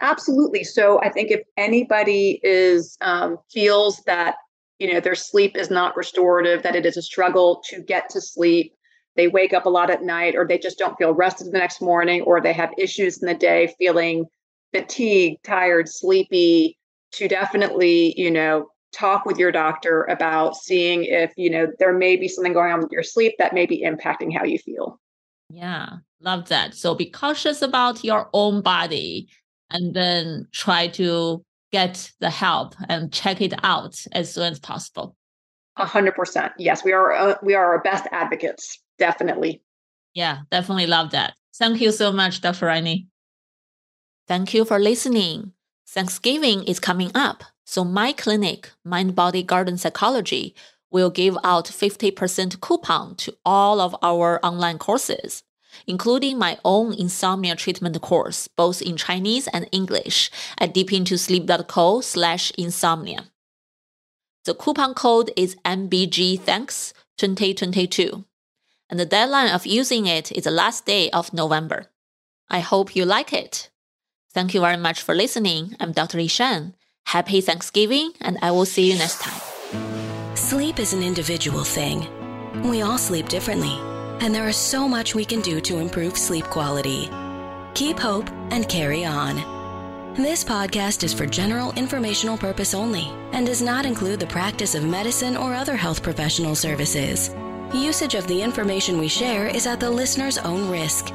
Absolutely. 0.00 0.64
So 0.64 1.00
I 1.00 1.10
think 1.10 1.30
if 1.30 1.42
anybody 1.56 2.40
is 2.42 2.96
um, 3.00 3.38
feels 3.52 4.02
that 4.06 4.36
you 4.78 4.92
know 4.92 5.00
their 5.00 5.14
sleep 5.14 5.56
is 5.56 5.70
not 5.70 5.96
restorative, 5.96 6.62
that 6.62 6.74
it 6.74 6.86
is 6.86 6.96
a 6.96 7.02
struggle 7.02 7.62
to 7.68 7.80
get 7.82 8.08
to 8.10 8.20
sleep, 8.20 8.74
they 9.16 9.28
wake 9.28 9.52
up 9.52 9.66
a 9.66 9.70
lot 9.70 9.90
at 9.90 10.02
night, 10.02 10.34
or 10.34 10.46
they 10.46 10.58
just 10.58 10.78
don't 10.78 10.96
feel 10.96 11.14
rested 11.14 11.52
the 11.52 11.58
next 11.58 11.80
morning, 11.80 12.22
or 12.22 12.40
they 12.40 12.52
have 12.52 12.70
issues 12.78 13.22
in 13.22 13.28
the 13.28 13.34
day, 13.34 13.72
feeling 13.78 14.26
fatigued, 14.72 15.44
tired, 15.44 15.88
sleepy, 15.88 16.78
to 17.12 17.28
definitely 17.28 18.14
you 18.16 18.30
know 18.30 18.68
talk 18.92 19.24
with 19.24 19.38
your 19.38 19.52
doctor 19.52 20.04
about 20.04 20.56
seeing 20.56 21.04
if 21.04 21.32
you 21.36 21.50
know 21.50 21.68
there 21.78 21.92
may 21.92 22.16
be 22.16 22.28
something 22.28 22.52
going 22.52 22.72
on 22.72 22.80
with 22.80 22.90
your 22.90 23.02
sleep 23.02 23.34
that 23.38 23.54
may 23.54 23.66
be 23.66 23.84
impacting 23.84 24.36
how 24.36 24.44
you 24.44 24.58
feel. 24.58 24.98
Yeah, 25.48 25.98
love 26.20 26.48
that. 26.48 26.74
So 26.74 26.94
be 26.94 27.10
cautious 27.10 27.62
about 27.62 28.02
your 28.02 28.30
own 28.32 28.62
body 28.62 29.28
and 29.72 29.94
then 29.94 30.46
try 30.52 30.88
to 30.88 31.44
get 31.72 32.10
the 32.20 32.30
help 32.30 32.74
and 32.88 33.12
check 33.12 33.40
it 33.40 33.54
out 33.62 33.98
as 34.12 34.32
soon 34.32 34.52
as 34.52 34.60
possible. 34.60 35.16
A 35.76 35.86
hundred 35.86 36.14
percent. 36.14 36.52
Yes, 36.58 36.84
we 36.84 36.92
are. 36.92 37.12
Uh, 37.12 37.34
we 37.42 37.54
are 37.54 37.64
our 37.64 37.82
best 37.82 38.06
advocates. 38.12 38.78
Definitely. 38.98 39.62
Yeah, 40.14 40.40
definitely 40.50 40.86
love 40.86 41.10
that. 41.12 41.34
Thank 41.54 41.80
you 41.80 41.90
so 41.92 42.12
much, 42.12 42.40
Dr. 42.40 42.66
Rani. 42.66 43.06
Thank 44.28 44.54
you 44.54 44.64
for 44.64 44.78
listening. 44.78 45.52
Thanksgiving 45.88 46.64
is 46.64 46.80
coming 46.80 47.10
up, 47.14 47.44
so 47.64 47.84
my 47.84 48.12
clinic, 48.12 48.70
Mind 48.84 49.14
Body 49.14 49.42
Garden 49.42 49.76
Psychology, 49.76 50.54
will 50.90 51.10
give 51.10 51.36
out 51.42 51.66
50% 51.66 52.60
coupon 52.60 53.16
to 53.16 53.34
all 53.44 53.80
of 53.80 53.96
our 54.02 54.44
online 54.44 54.78
courses, 54.78 55.42
including 55.86 56.38
my 56.38 56.58
own 56.64 56.94
insomnia 56.94 57.54
treatment 57.56 58.00
course, 58.00 58.48
both 58.48 58.80
in 58.82 58.96
Chinese 58.96 59.46
and 59.48 59.68
English, 59.72 60.30
at 60.58 60.74
deepintosleep.co 60.74 62.00
slash 62.00 62.52
insomnia. 62.58 63.24
The 64.44 64.54
coupon 64.54 64.94
code 64.94 65.30
is 65.36 65.56
MBGThanks2022, 65.64 68.24
and 68.90 68.98
the 68.98 69.06
deadline 69.06 69.48
of 69.48 69.66
using 69.66 70.06
it 70.06 70.32
is 70.32 70.44
the 70.44 70.50
last 70.50 70.86
day 70.86 71.10
of 71.10 71.32
November. 71.32 71.86
I 72.50 72.60
hope 72.60 72.96
you 72.96 73.04
like 73.04 73.32
it. 73.32 73.70
Thank 74.34 74.54
you 74.54 74.60
very 74.60 74.76
much 74.76 75.02
for 75.02 75.14
listening. 75.14 75.76
I'm 75.78 75.92
Dr. 75.92 76.18
Yishan. 76.18 76.74
Happy 77.06 77.40
Thanksgiving, 77.40 78.12
and 78.20 78.38
I 78.42 78.50
will 78.50 78.64
see 78.64 78.90
you 78.90 78.98
next 78.98 79.20
time. 79.20 79.40
Sleep 80.34 80.78
is 80.78 80.92
an 80.92 81.02
individual 81.02 81.64
thing. 81.64 82.06
We 82.64 82.82
all 82.82 82.98
sleep 82.98 83.28
differently, 83.28 83.78
and 84.22 84.32
there 84.32 84.48
is 84.48 84.56
so 84.56 84.88
much 84.88 85.14
we 85.14 85.24
can 85.24 85.40
do 85.40 85.60
to 85.60 85.78
improve 85.78 86.16
sleep 86.16 86.44
quality. 86.44 87.10
Keep 87.74 87.98
hope 87.98 88.30
and 88.52 88.68
carry 88.68 89.04
on. 89.04 89.36
This 90.14 90.44
podcast 90.44 91.02
is 91.02 91.12
for 91.12 91.26
general 91.26 91.72
informational 91.72 92.38
purpose 92.38 92.72
only 92.72 93.12
and 93.32 93.44
does 93.44 93.60
not 93.60 93.84
include 93.84 94.20
the 94.20 94.26
practice 94.26 94.76
of 94.76 94.84
medicine 94.84 95.36
or 95.36 95.54
other 95.54 95.74
health 95.74 96.04
professional 96.04 96.54
services. 96.54 97.34
Usage 97.74 98.14
of 98.14 98.28
the 98.28 98.40
information 98.40 98.98
we 98.98 99.08
share 99.08 99.48
is 99.48 99.66
at 99.66 99.80
the 99.80 99.90
listener's 99.90 100.38
own 100.38 100.70
risk 100.70 101.12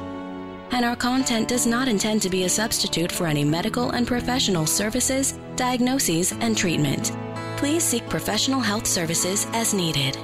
and 0.72 0.84
our 0.84 0.96
content 0.96 1.48
does 1.48 1.66
not 1.66 1.88
intend 1.88 2.20
to 2.20 2.28
be 2.28 2.44
a 2.44 2.48
substitute 2.48 3.10
for 3.10 3.26
any 3.26 3.42
medical 3.42 3.92
and 3.92 4.06
professional 4.06 4.66
services, 4.66 5.38
diagnoses, 5.56 6.32
and 6.32 6.58
treatment. 6.58 7.12
Please 7.56 7.82
seek 7.82 8.06
professional 8.10 8.60
health 8.60 8.86
services 8.86 9.46
as 9.54 9.72
needed. 9.72 10.18